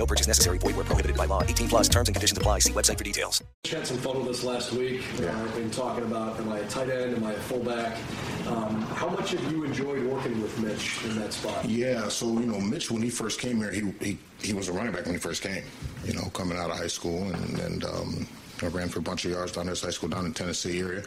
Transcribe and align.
No 0.00 0.06
purchase 0.06 0.26
necessary. 0.26 0.56
Void 0.56 0.76
where 0.76 0.84
prohibited 0.86 1.14
by 1.14 1.26
law. 1.26 1.42
18 1.42 1.68
plus 1.68 1.86
terms 1.86 2.08
and 2.08 2.14
conditions 2.14 2.38
apply. 2.38 2.60
See 2.60 2.72
website 2.72 2.96
for 2.96 3.04
details. 3.04 3.44
Had 3.70 3.86
some 3.86 3.98
fun 3.98 4.18
with 4.18 4.28
us 4.34 4.42
last 4.42 4.72
week. 4.72 5.02
Yeah. 5.20 5.26
Uh, 5.38 5.54
been 5.54 5.70
talking 5.70 6.04
about 6.04 6.40
am 6.40 6.50
I 6.50 6.60
a 6.60 6.66
tight 6.68 6.88
end, 6.88 7.16
am 7.16 7.24
I 7.24 7.32
a 7.32 7.38
fullback? 7.40 7.98
Um, 8.46 8.80
how 8.96 9.10
much 9.10 9.32
have 9.32 9.52
you 9.52 9.64
enjoyed 9.64 10.02
working 10.06 10.40
with 10.40 10.58
Mitch 10.58 11.04
in 11.04 11.18
that 11.18 11.34
spot? 11.34 11.66
Yeah, 11.66 12.08
so 12.08 12.32
you 12.32 12.46
know, 12.46 12.58
Mitch 12.58 12.90
when 12.90 13.02
he 13.02 13.10
first 13.10 13.40
came 13.40 13.58
here, 13.58 13.70
he 13.70 13.92
he, 14.00 14.18
he 14.42 14.54
was 14.54 14.68
a 14.68 14.72
running 14.72 14.92
back 14.92 15.04
when 15.04 15.16
he 15.16 15.20
first 15.20 15.42
came. 15.42 15.64
You 16.06 16.14
know, 16.14 16.30
coming 16.32 16.56
out 16.56 16.70
of 16.70 16.78
high 16.78 16.86
school 16.86 17.24
and 17.24 17.58
and 17.58 17.84
um, 17.84 18.26
I 18.62 18.68
ran 18.68 18.88
for 18.88 19.00
a 19.00 19.02
bunch 19.02 19.26
of 19.26 19.32
yards 19.32 19.52
down 19.52 19.66
there, 19.66 19.74
high 19.74 19.90
school 19.90 20.08
down 20.08 20.24
in 20.24 20.32
Tennessee 20.32 20.80
area. 20.80 21.02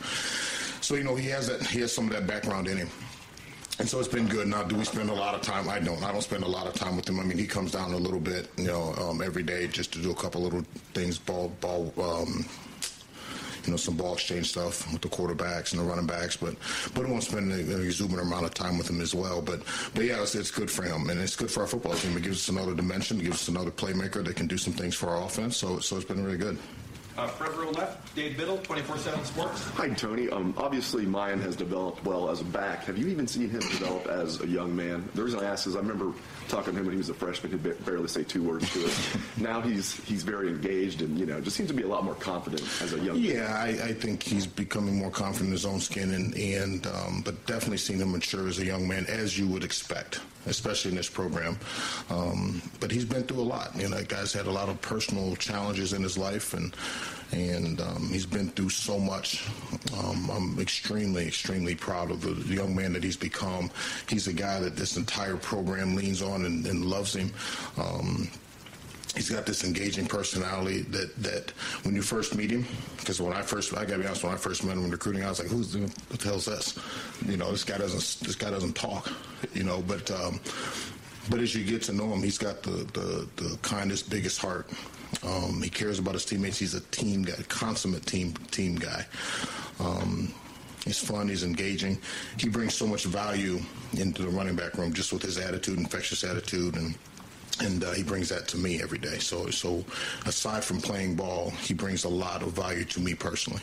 So 0.81 0.94
you 0.94 1.03
know, 1.03 1.16
he 1.16 1.30
has 1.30 1.47
that 1.47 1.66
he 1.66 1.80
has 1.80 1.91
some 1.91 2.05
of 2.05 2.14
that 2.14 2.27
background 2.27 2.67
in 2.67 2.77
him. 2.77 2.89
And 3.79 3.89
so 3.89 3.99
it's 3.99 4.07
been 4.07 4.27
good. 4.27 4.47
Now, 4.47 4.63
do 4.63 4.75
we 4.75 4.85
spend 4.85 5.09
a 5.09 5.13
lot 5.13 5.33
of 5.33 5.41
time? 5.41 5.67
I 5.67 5.79
don't. 5.79 6.02
I 6.03 6.11
don't 6.11 6.21
spend 6.21 6.43
a 6.43 6.47
lot 6.47 6.67
of 6.67 6.73
time 6.73 6.95
with 6.95 7.09
him. 7.09 7.19
I 7.19 7.23
mean, 7.23 7.38
he 7.38 7.47
comes 7.47 7.71
down 7.71 7.91
a 7.91 7.97
little 7.97 8.19
bit, 8.19 8.49
you 8.57 8.65
know, 8.65 8.93
um, 8.99 9.21
every 9.21 9.43
day 9.43 9.67
just 9.67 9.91
to 9.93 9.99
do 10.02 10.11
a 10.11 10.15
couple 10.15 10.41
little 10.41 10.63
things, 10.93 11.17
ball, 11.17 11.49
ball, 11.59 11.91
um, 11.99 12.45
you 13.65 13.71
know, 13.71 13.77
some 13.77 13.97
ball 13.97 14.13
exchange 14.13 14.49
stuff 14.52 14.91
with 14.91 15.02
the 15.02 15.07
quarterbacks 15.07 15.71
and 15.71 15.81
the 15.81 15.85
running 15.85 16.05
backs. 16.05 16.38
But 16.38 16.55
but 16.93 17.05
I 17.05 17.09
won't 17.09 17.23
spend 17.23 17.52
an 17.52 17.83
exuberant 17.83 18.27
amount 18.27 18.45
of 18.45 18.53
time 18.53 18.77
with 18.77 18.89
him 18.89 19.02
as 19.02 19.15
well. 19.15 19.41
But 19.41 19.63
but 19.95 20.05
yeah, 20.05 20.21
it's, 20.21 20.35
it's 20.35 20.52
good 20.52 20.69
for 20.69 20.83
him 20.83 21.09
and 21.09 21.19
it's 21.19 21.35
good 21.35 21.49
for 21.49 21.61
our 21.61 21.67
football 21.67 21.95
team. 21.95 22.15
It 22.15 22.23
gives 22.23 22.43
us 22.43 22.49
another 22.49 22.75
dimension. 22.75 23.19
It 23.19 23.23
gives 23.23 23.41
us 23.41 23.47
another 23.47 23.71
playmaker 23.71 24.23
that 24.23 24.35
can 24.35 24.45
do 24.45 24.58
some 24.58 24.73
things 24.73 24.93
for 24.93 25.09
our 25.09 25.25
offense. 25.25 25.58
So 25.58 25.80
so 25.80 25.95
it's 25.95 26.05
been 26.05 26.23
really 26.23 26.37
good. 26.37 26.59
Uh, 27.16 27.28
front 27.28 27.56
row 27.56 27.69
left, 27.72 28.16
Dave 28.16 28.36
Biddle, 28.36 28.58
24-7 28.59 29.23
Sports. 29.23 29.64
Hi, 29.75 29.89
Tony. 29.89 30.30
Um, 30.30 30.52
obviously, 30.58 31.06
Miyan 31.06 31.39
has 31.42 31.55
developed 31.55 32.03
well 32.03 32.28
as 32.28 32.42
a 32.42 32.44
back. 32.45 32.86
Have 32.86 32.97
you 32.97 33.08
even 33.08 33.28
seen 33.28 33.50
him 33.50 33.59
develop 33.59 34.08
as 34.08 34.42
a 34.42 34.47
young 34.47 34.75
man? 34.75 35.08
The 35.14 35.23
reason 35.23 35.39
I 35.39 35.44
ask 35.44 35.67
is 35.67 35.75
I 35.75 35.80
remember 35.80 36.11
talking 36.47 36.73
to 36.73 36.80
him 36.80 36.86
when 36.88 36.94
he 36.94 36.97
was 36.97 37.09
a 37.09 37.14
freshman. 37.14 37.52
He'd 37.52 37.86
barely 37.86 38.08
say 38.08 38.23
two 38.23 38.42
words 38.42 38.72
to 38.73 38.86
us. 38.86 39.17
now 39.38 39.61
he's 39.61 39.94
he's 40.05 40.23
very 40.23 40.47
engaged 40.47 41.03
and, 41.03 41.20
you 41.20 41.28
know, 41.28 41.39
just 41.39 41.55
seems 41.55 41.70
to 41.70 41.75
be 41.75 41.83
a 41.83 41.88
lot 41.88 42.03
more 42.03 42.16
confident 42.16 42.64
as 42.81 42.94
a 42.94 42.97
young 42.97 43.22
man. 43.22 43.23
Yeah, 43.23 43.58
I, 43.59 43.89
I, 43.89 43.94
think 43.94 44.23
he's 44.23 44.48
becoming 44.48 44.98
more 44.98 45.11
confident 45.11 45.50
in 45.50 45.52
his 45.52 45.66
own 45.67 45.80
skin 45.80 46.14
and, 46.14 46.36
and 46.36 46.88
um, 46.88 47.22
but 47.23 47.45
definitely 47.45 47.77
seen 47.77 48.00
him 48.00 48.11
mature 48.11 48.48
as 48.48 48.58
a 48.58 48.66
young 48.66 48.88
man, 48.88 49.05
as 49.08 49.38
you 49.38 49.48
would 49.48 49.64
expect, 49.64 50.20
especially 50.45 50.92
in 50.92 50.98
this 50.98 51.09
program. 51.09 51.58
Um, 52.09 52.61
but 52.80 52.92
he's 52.92 53.05
been 53.05 53.23
through 53.23 53.42
a 53.42 53.43
lot. 53.43 53.76
You 53.76 53.89
know, 53.89 53.98
that 53.98 54.08
guy's 54.09 54.33
had 54.33 54.48
a 54.48 54.52
lot 54.52 54.70
of 54.70 54.81
personal 54.81 55.36
challenges 55.36 55.93
in 55.93 56.04
his 56.04 56.17
life 56.17 56.54
and 56.54 56.76
and 57.33 57.81
um, 57.81 58.09
he's 58.09 58.27
been 58.27 58.49
through 58.49 58.70
so 58.70 58.99
much. 58.99 59.48
Um, 59.98 60.30
I'm 60.30 60.59
extremely, 60.59 61.27
extremely 61.27 61.73
proud 61.73 62.11
of 62.11 62.21
the 62.21 62.54
young 62.54 62.76
man 62.76 62.93
that 62.93 63.04
he's 63.04 63.17
become. 63.17 63.71
He's 64.08 64.27
a 64.27 64.33
guy 64.33 64.59
that 64.59 64.76
this 64.76 64.98
entire 64.98 65.37
program 65.37 65.95
leans 65.95 66.21
on 66.21 66.45
and, 66.45 66.65
and 66.67 66.86
loves 66.86 67.15
him. 67.15 67.33
He's 69.15 69.29
got 69.29 69.45
this 69.45 69.63
engaging 69.63 70.07
personality 70.07 70.81
that 70.81 71.15
that 71.17 71.51
when 71.83 71.93
you 71.93 72.01
first 72.01 72.35
meet 72.35 72.49
him, 72.49 72.65
because 72.97 73.21
when 73.21 73.33
I 73.33 73.43
first 73.43 73.71
I 73.73 73.85
gotta 73.85 73.99
be 73.99 74.07
honest, 74.07 74.23
when 74.23 74.33
I 74.33 74.37
first 74.37 74.63
met 74.63 74.75
him 74.75 74.85
in 74.85 74.91
recruiting, 74.91 75.23
I 75.23 75.29
was 75.29 75.39
like, 75.39 75.49
who's 75.49 75.77
what 75.77 76.19
the 76.19 76.27
hell's 76.27 76.45
this? 76.45 76.79
You 77.27 77.37
know, 77.37 77.51
this 77.51 77.63
guy 77.63 77.77
doesn't 77.77 78.25
this 78.25 78.35
guy 78.35 78.49
doesn't 78.49 78.73
talk. 78.73 79.11
You 79.53 79.63
know, 79.63 79.81
but 79.81 80.09
um, 80.09 80.39
but 81.29 81.39
as 81.39 81.53
you 81.53 81.63
get 81.63 81.83
to 81.83 81.93
know 81.93 82.11
him, 82.11 82.23
he's 82.23 82.39
got 82.39 82.63
the 82.63 82.87
the, 82.93 83.27
the 83.35 83.57
kindest, 83.61 84.09
biggest 84.09 84.39
heart. 84.39 84.69
Um, 85.23 85.61
he 85.61 85.69
cares 85.69 85.99
about 85.99 86.15
his 86.15 86.25
teammates. 86.25 86.57
He's 86.57 86.73
a 86.73 86.81
team 86.81 87.21
guy, 87.23 87.35
consummate 87.49 88.05
team 88.05 88.33
team 88.49 88.75
guy. 88.75 89.05
Um, 89.80 90.33
he's 90.85 90.97
fun. 90.97 91.30
He's 91.30 91.43
engaging. 91.43 91.99
He 92.37 92.49
brings 92.49 92.73
so 92.73 92.87
much 92.87 93.05
value 93.05 93.61
into 93.93 94.23
the 94.23 94.30
running 94.30 94.55
back 94.55 94.73
room 94.75 94.91
just 94.91 95.13
with 95.13 95.21
his 95.21 95.37
attitude, 95.37 95.77
infectious 95.77 96.23
attitude, 96.23 96.75
and 96.75 96.95
and 97.61 97.83
uh, 97.83 97.91
he 97.91 98.03
brings 98.03 98.30
that 98.30 98.47
to 98.49 98.58
me 98.58 98.81
every 98.81 98.97
day. 98.97 99.17
So, 99.19 99.49
so 99.49 99.83
aside 100.25 100.64
from 100.64 100.81
playing 100.81 101.15
ball, 101.15 101.52
he 101.52 101.73
brings 101.73 102.03
a 102.03 102.09
lot 102.09 102.41
of 102.41 102.49
value 102.53 102.86
to 102.86 102.99
me 102.99 103.14
personally. 103.14 103.61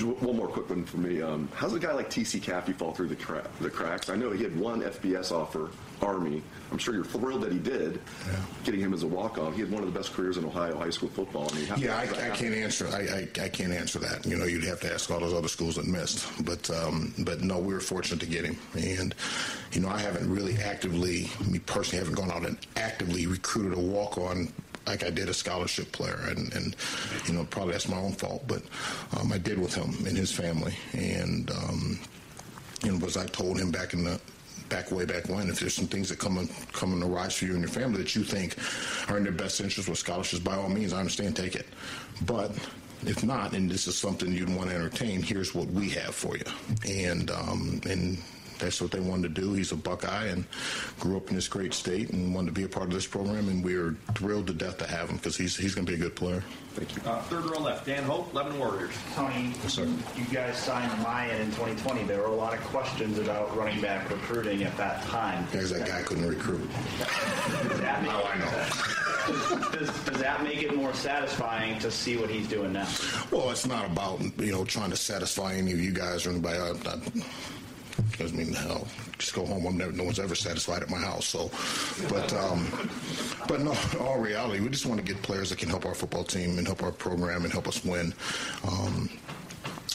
One 0.00 0.36
more 0.36 0.48
quick 0.48 0.70
one 0.70 0.84
for 0.84 0.96
me. 0.96 1.20
Um, 1.22 1.48
how's 1.54 1.74
a 1.74 1.78
guy 1.78 1.92
like 1.92 2.10
TC 2.10 2.40
Caffey 2.40 2.74
fall 2.74 2.92
through 2.92 3.08
the, 3.08 3.16
cra- 3.16 3.48
the 3.60 3.70
cracks? 3.70 4.08
I 4.08 4.16
know 4.16 4.30
he 4.30 4.42
had 4.42 4.58
one 4.58 4.82
FBS 4.82 5.32
offer, 5.32 5.70
Army. 6.02 6.42
I'm 6.70 6.78
sure 6.78 6.94
you're 6.94 7.04
thrilled 7.04 7.42
that 7.42 7.52
he 7.52 7.58
did, 7.58 8.00
yeah. 8.26 8.36
getting 8.64 8.80
him 8.80 8.94
as 8.94 9.02
a 9.02 9.06
walk-on. 9.06 9.52
He 9.52 9.60
had 9.60 9.70
one 9.70 9.82
of 9.82 9.92
the 9.92 9.98
best 9.98 10.12
careers 10.12 10.36
in 10.36 10.44
Ohio 10.44 10.76
high 10.76 10.90
school 10.90 11.08
football. 11.08 11.50
I 11.52 11.54
mean, 11.54 11.68
yeah, 11.78 11.96
I, 11.96 12.02
I, 12.02 12.30
can't 12.30 12.54
answer. 12.54 12.88
I, 12.88 13.00
I, 13.00 13.44
I, 13.44 13.48
can't 13.48 13.72
answer 13.72 13.98
that. 13.98 14.24
You 14.24 14.36
know, 14.36 14.44
you'd 14.44 14.64
have 14.64 14.80
to 14.80 14.92
ask 14.92 15.10
all 15.10 15.20
those 15.20 15.34
other 15.34 15.48
schools 15.48 15.76
that 15.76 15.86
missed. 15.86 16.26
But 16.44 16.70
um, 16.70 17.14
but 17.18 17.42
no, 17.42 17.58
we 17.58 17.74
were 17.74 17.80
fortunate 17.80 18.20
to 18.20 18.26
get 18.26 18.44
him. 18.44 18.56
And 18.74 19.14
you 19.72 19.80
know, 19.80 19.88
I 19.88 19.98
haven't 19.98 20.30
really 20.30 20.56
actively, 20.56 21.30
me 21.46 21.58
personally, 21.58 21.98
haven't 21.98 22.14
gone 22.14 22.30
out 22.30 22.46
and 22.46 22.56
actively 22.76 23.26
recruited 23.26 23.76
a 23.76 23.80
walk-on 23.80 24.48
like 24.86 25.04
I 25.04 25.10
did 25.10 25.28
a 25.28 25.34
scholarship 25.34 25.92
player, 25.92 26.18
and, 26.28 26.52
and 26.54 26.76
you 27.26 27.34
know 27.34 27.44
probably 27.44 27.72
that's 27.72 27.88
my 27.88 27.98
own 27.98 28.12
fault, 28.12 28.42
but 28.48 28.62
um, 29.16 29.32
I 29.32 29.38
did 29.38 29.58
with 29.58 29.74
him 29.74 30.06
and 30.06 30.16
his 30.16 30.32
family, 30.32 30.74
and 30.92 31.50
um, 31.52 32.00
know 32.84 32.96
was 32.96 33.16
I 33.16 33.26
told 33.26 33.60
him 33.60 33.70
back 33.70 33.92
in 33.92 34.04
the 34.04 34.20
back 34.72 34.90
way 34.90 35.04
back 35.04 35.28
when, 35.28 35.50
if 35.50 35.60
there's 35.60 35.74
some 35.74 35.86
things 35.86 36.08
that 36.08 36.18
come 36.18 36.38
in, 36.38 36.48
come 36.72 36.92
in 36.92 37.00
the 37.00 37.06
rise 37.06 37.34
for 37.36 37.44
you 37.44 37.52
and 37.52 37.60
your 37.60 37.70
family 37.70 37.98
that 37.98 38.14
you 38.16 38.24
think 38.24 38.56
are 39.10 39.18
in 39.18 39.22
their 39.22 39.32
best 39.32 39.60
interest 39.60 39.88
with 39.88 39.98
scholarships, 39.98 40.42
by 40.42 40.56
all 40.56 40.68
means, 40.68 40.92
I 40.92 40.98
understand, 40.98 41.36
take 41.36 41.54
it. 41.54 41.66
But 42.24 42.50
if 43.04 43.22
not, 43.22 43.52
and 43.52 43.70
this 43.70 43.86
is 43.86 43.96
something 43.96 44.32
you'd 44.32 44.54
want 44.54 44.70
to 44.70 44.76
entertain, 44.76 45.22
here's 45.22 45.54
what 45.54 45.66
we 45.68 45.90
have 45.90 46.14
for 46.14 46.36
you. 46.36 46.44
And 46.88 47.30
um, 47.30 47.80
and 47.84 48.18
that's 48.62 48.80
what 48.80 48.90
they 48.90 49.00
wanted 49.00 49.34
to 49.34 49.40
do. 49.40 49.52
He's 49.52 49.72
a 49.72 49.76
Buckeye 49.76 50.26
and 50.26 50.44
grew 51.00 51.16
up 51.16 51.28
in 51.28 51.34
this 51.34 51.48
great 51.48 51.74
state 51.74 52.10
and 52.10 52.34
wanted 52.34 52.46
to 52.46 52.52
be 52.52 52.62
a 52.62 52.68
part 52.68 52.86
of 52.86 52.92
this 52.92 53.06
program. 53.06 53.48
And 53.48 53.64
we're 53.64 53.96
thrilled 54.14 54.46
to 54.46 54.54
death 54.54 54.78
to 54.78 54.86
have 54.86 55.10
him 55.10 55.16
because 55.16 55.36
he's 55.36 55.56
he's 55.56 55.74
going 55.74 55.86
to 55.86 55.92
be 55.92 55.96
a 55.96 56.00
good 56.00 56.16
player. 56.16 56.42
Thank 56.74 56.96
you. 56.96 57.02
Uh, 57.04 57.20
third 57.22 57.44
row 57.44 57.58
left, 57.58 57.84
Dan 57.84 58.02
Hope, 58.04 58.32
Eleven 58.32 58.58
Warriors. 58.58 58.94
Tony, 59.14 59.52
yes, 59.62 59.74
sir. 59.74 59.86
you 60.16 60.24
guys 60.32 60.56
signed 60.56 60.90
Miyan 61.04 61.40
in 61.40 61.46
2020. 61.48 62.04
There 62.04 62.18
were 62.18 62.26
a 62.26 62.34
lot 62.34 62.54
of 62.54 62.60
questions 62.64 63.18
about 63.18 63.54
running 63.56 63.80
back 63.82 64.08
recruiting 64.08 64.62
at 64.62 64.74
that 64.78 65.02
time. 65.02 65.44
Because 65.50 65.70
that 65.70 65.86
guy 65.86 66.02
couldn't 66.02 66.26
recruit. 66.26 66.66
that 66.98 68.04
oh, 68.08 68.30
I 68.32 68.38
know. 68.38 68.98
Does, 69.72 69.88
does, 70.04 70.20
that 70.20 70.42
make 70.42 70.64
it 70.64 70.74
more 70.74 70.92
satisfying 70.94 71.78
to 71.78 71.92
see 71.92 72.16
what 72.16 72.28
he's 72.28 72.48
doing 72.48 72.72
now? 72.72 72.88
Well, 73.30 73.50
it's 73.50 73.68
not 73.68 73.86
about 73.86 74.20
you 74.38 74.50
know 74.50 74.64
trying 74.64 74.90
to 74.90 74.96
satisfy 74.96 75.54
any 75.54 75.70
of 75.70 75.78
you 75.78 75.92
guys 75.92 76.26
or 76.26 76.30
anybody. 76.30 76.58
I, 76.58 76.70
I, 76.70 76.98
I 78.20 78.24
mean, 78.24 78.52
the 78.52 78.58
hell, 78.58 78.86
just 79.18 79.34
go 79.34 79.44
home. 79.44 79.66
I'm 79.66 79.76
never, 79.76 79.92
no 79.92 80.04
one's 80.04 80.18
ever 80.18 80.34
satisfied 80.34 80.82
at 80.82 80.90
my 80.90 80.98
house. 80.98 81.26
So, 81.26 81.50
but 82.08 82.32
um, 82.34 82.66
but 83.48 83.60
no, 83.60 83.76
all 84.00 84.18
reality, 84.18 84.60
we 84.60 84.68
just 84.68 84.86
want 84.86 85.04
to 85.04 85.12
get 85.12 85.22
players 85.22 85.50
that 85.50 85.58
can 85.58 85.68
help 85.68 85.86
our 85.86 85.94
football 85.94 86.24
team 86.24 86.58
and 86.58 86.66
help 86.66 86.82
our 86.82 86.92
program 86.92 87.44
and 87.44 87.52
help 87.52 87.68
us 87.68 87.84
win. 87.84 88.14
Um, 88.66 89.08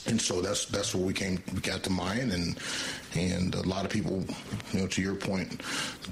and 0.08 0.22
so 0.22 0.42
that's 0.42 0.66
that's 0.66 0.94
where 0.96 1.06
we 1.06 1.14
came. 1.14 1.42
We 1.54 1.60
got 1.60 1.84
to 1.84 1.90
Miyan, 1.90 2.34
and 2.34 2.58
and 3.16 3.56
a 3.56 3.68
lot 3.68 3.86
of 3.86 3.92
people, 3.92 4.24
you 4.74 4.82
know, 4.82 4.88
to 4.88 5.02
your 5.02 5.16
point, 5.16 5.62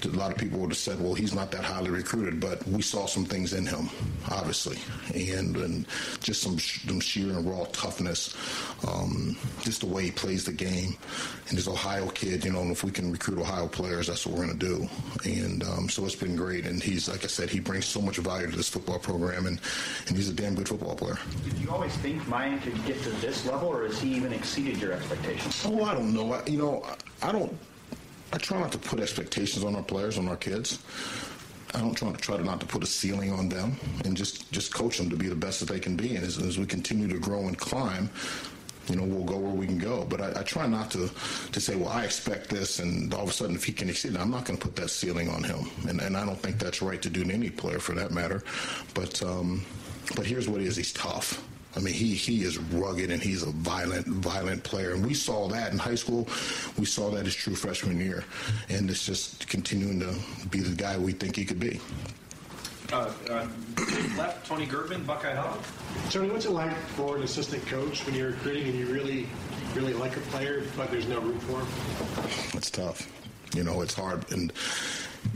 a 0.04 0.08
lot 0.10 0.32
of 0.32 0.38
people 0.38 0.60
would 0.60 0.72
have 0.72 0.78
said, 0.78 1.00
well, 1.00 1.14
he's 1.14 1.34
not 1.34 1.52
that 1.52 1.64
highly 1.64 1.90
recruited, 1.92 2.40
but 2.40 2.66
we 2.68 2.82
saw 2.82 3.06
some 3.06 3.26
things 3.26 3.54
in 3.54 3.66
him, 3.66 3.90
obviously, 4.32 4.78
and 5.14 5.56
and 5.58 5.86
just 6.22 6.42
some 6.42 6.60
some 6.60 7.00
sheer 7.00 7.30
and 7.32 7.50
raw 7.50 7.66
toughness, 7.72 8.36
um, 8.88 9.38
just 9.62 9.82
the 9.82 9.88
way 9.88 10.04
he 10.04 10.12
plays 10.12 10.46
the 10.46 10.54
game, 10.54 10.96
and 11.50 11.58
this 11.58 11.68
Ohio 11.68 12.08
kid, 12.10 12.44
you 12.46 12.52
know, 12.52 12.62
and 12.62 12.72
if 12.72 12.84
we 12.84 12.92
can 12.92 13.12
recruit 13.12 13.40
Ohio 13.40 13.68
players, 13.68 14.08
that's 14.08 14.26
what 14.26 14.38
we're 14.38 14.46
going 14.46 14.58
to 14.60 14.66
do, 14.66 14.90
and 15.26 15.64
um, 15.64 15.90
so 15.90 16.06
it's 16.06 16.16
been 16.16 16.36
great, 16.36 16.66
and 16.66 16.82
he's 16.82 17.10
like 17.10 17.24
I 17.24 17.28
said, 17.28 17.50
he 17.50 17.60
brings 17.60 17.86
so 17.86 18.02
much 18.02 18.18
value 18.18 18.50
to 18.50 18.56
this 18.56 18.70
football 18.70 19.00
program, 19.00 19.46
and 19.46 19.60
and 20.08 20.18
he's 20.18 20.30
a 20.30 20.34
damn 20.34 20.56
good 20.56 20.68
football 20.68 20.96
player. 20.96 21.18
Did 21.44 21.58
you 21.60 21.70
always 21.70 21.96
think 21.98 22.22
Miyan 22.24 22.62
could 22.62 22.86
get 22.86 23.02
to 23.04 23.10
this 23.22 23.46
level, 23.46 23.70
or 23.70 23.85
has 23.88 24.00
he 24.00 24.14
even 24.16 24.34
exceeded 24.34 24.78
your 24.78 24.94
expectations? 24.94 25.64
Oh, 25.66 25.84
I 25.84 25.94
don't 25.94 26.14
know. 26.14 26.34
I, 26.34 26.46
you 26.46 26.58
know, 26.58 26.86
I 27.22 27.32
don't. 27.32 27.56
I 28.34 28.38
try 28.38 28.60
not 28.60 28.72
to 28.74 28.78
put 28.78 29.00
expectations 29.00 29.64
on 29.64 29.76
our 29.76 29.84
players, 29.84 30.18
on 30.18 30.28
our 30.28 30.36
kids. 30.36 30.80
I 31.74 31.80
don't 31.80 31.94
try 31.94 32.12
to 32.12 32.18
try 32.18 32.38
to 32.38 32.44
not 32.44 32.60
to 32.62 32.66
put 32.66 32.84
a 32.84 32.88
ceiling 32.88 33.32
on 33.32 33.50
them, 33.50 33.78
and 34.06 34.16
just 34.16 34.52
just 34.52 34.74
coach 34.74 34.98
them 34.98 35.10
to 35.10 35.16
be 35.16 35.28
the 35.28 35.36
best 35.36 35.60
that 35.60 35.70
they 35.70 35.80
can 35.80 35.96
be. 35.96 36.16
And 36.16 36.26
as, 36.26 36.38
as 36.38 36.58
we 36.58 36.66
continue 36.66 37.08
to 37.08 37.20
grow 37.20 37.48
and 37.48 37.58
climb, 37.58 38.10
you 38.88 38.96
know, 38.96 39.04
we'll 39.04 39.26
go 39.26 39.38
where 39.38 39.54
we 39.54 39.66
can 39.66 39.78
go. 39.78 40.06
But 40.06 40.22
I, 40.22 40.40
I, 40.40 40.44
try 40.44 40.68
not 40.68 40.92
to 40.92 41.10
to 41.52 41.60
say, 41.60 41.76
well, 41.76 41.90
I 41.90 42.04
expect 42.04 42.50
this, 42.50 42.80
and 42.80 43.14
all 43.14 43.24
of 43.24 43.30
a 43.30 43.34
sudden, 43.34 43.56
if 43.56 43.64
he 43.64 43.74
can 43.74 43.90
exceed 43.90 44.16
it, 44.16 44.20
I'm 44.20 44.32
not 44.32 44.46
going 44.46 44.58
to 44.58 44.66
put 44.66 44.76
that 44.78 44.90
ceiling 44.90 45.30
on 45.30 45.44
him. 45.44 45.70
And, 45.88 46.00
and 46.02 46.16
I 46.16 46.26
don't 46.26 46.40
think 46.40 46.60
that's 46.60 46.82
right 46.82 47.02
to 47.02 47.10
do 47.10 47.24
to 47.24 47.34
any 47.34 47.50
player 47.50 47.80
for 47.80 47.94
that 47.94 48.12
matter. 48.12 48.44
But 48.94 49.22
um, 49.24 49.66
but 50.16 50.26
here's 50.26 50.48
what 50.48 50.62
he 50.62 50.68
is 50.68 50.76
he's 50.76 50.94
tough. 50.94 51.44
I 51.76 51.80
mean, 51.80 51.94
he 51.94 52.16
he 52.16 52.44
is 52.44 52.58
rugged 52.58 53.12
and 53.12 53.22
he's 53.22 53.44
a 53.44 53.52
violent, 53.52 54.08
violent 54.08 54.64
player. 54.64 54.94
And 54.94 55.06
we 55.06 55.14
saw 55.14 55.48
that 55.50 55.72
in 55.74 55.78
high 55.78 55.96
school. 55.96 56.28
We 56.78 56.86
saw 56.86 57.10
that 57.12 57.26
his 57.26 57.36
true 57.36 57.56
freshman 57.56 58.00
year, 58.00 58.24
and 58.70 58.90
it's 58.90 59.06
just 59.06 59.48
continuing 59.48 60.00
to 60.00 60.16
be 60.50 60.60
the 60.60 60.76
guy 60.76 60.98
we 60.98 61.12
think 61.12 61.36
he 61.36 61.46
could 61.46 61.60
be. 61.60 61.80
Uh, 62.94 63.12
uh, 63.30 63.48
left, 64.16 64.46
Tony 64.46 64.66
Gervin, 64.68 65.06
Buckeye 65.06 65.34
Hub. 65.34 65.60
Tony, 66.12 66.30
what's 66.30 66.46
it 66.46 66.52
like 66.52 66.76
for 66.90 67.18
an 67.18 67.24
assistant 67.24 67.66
coach 67.66 68.06
when 68.06 68.14
you're 68.14 68.30
recruiting 68.30 68.68
and 68.68 68.76
you 68.76 68.86
really, 68.86 69.28
really 69.74 69.94
like 69.94 70.16
a 70.16 70.20
player, 70.22 70.64
but 70.78 70.92
there's 70.92 71.08
no 71.08 71.20
room 71.20 71.40
for 71.40 71.60
him? 71.60 71.68
It's 72.54 72.70
tough. 72.70 73.12
You 73.56 73.64
know, 73.64 73.82
it's 73.82 73.94
hard. 73.94 74.32
And 74.32 74.54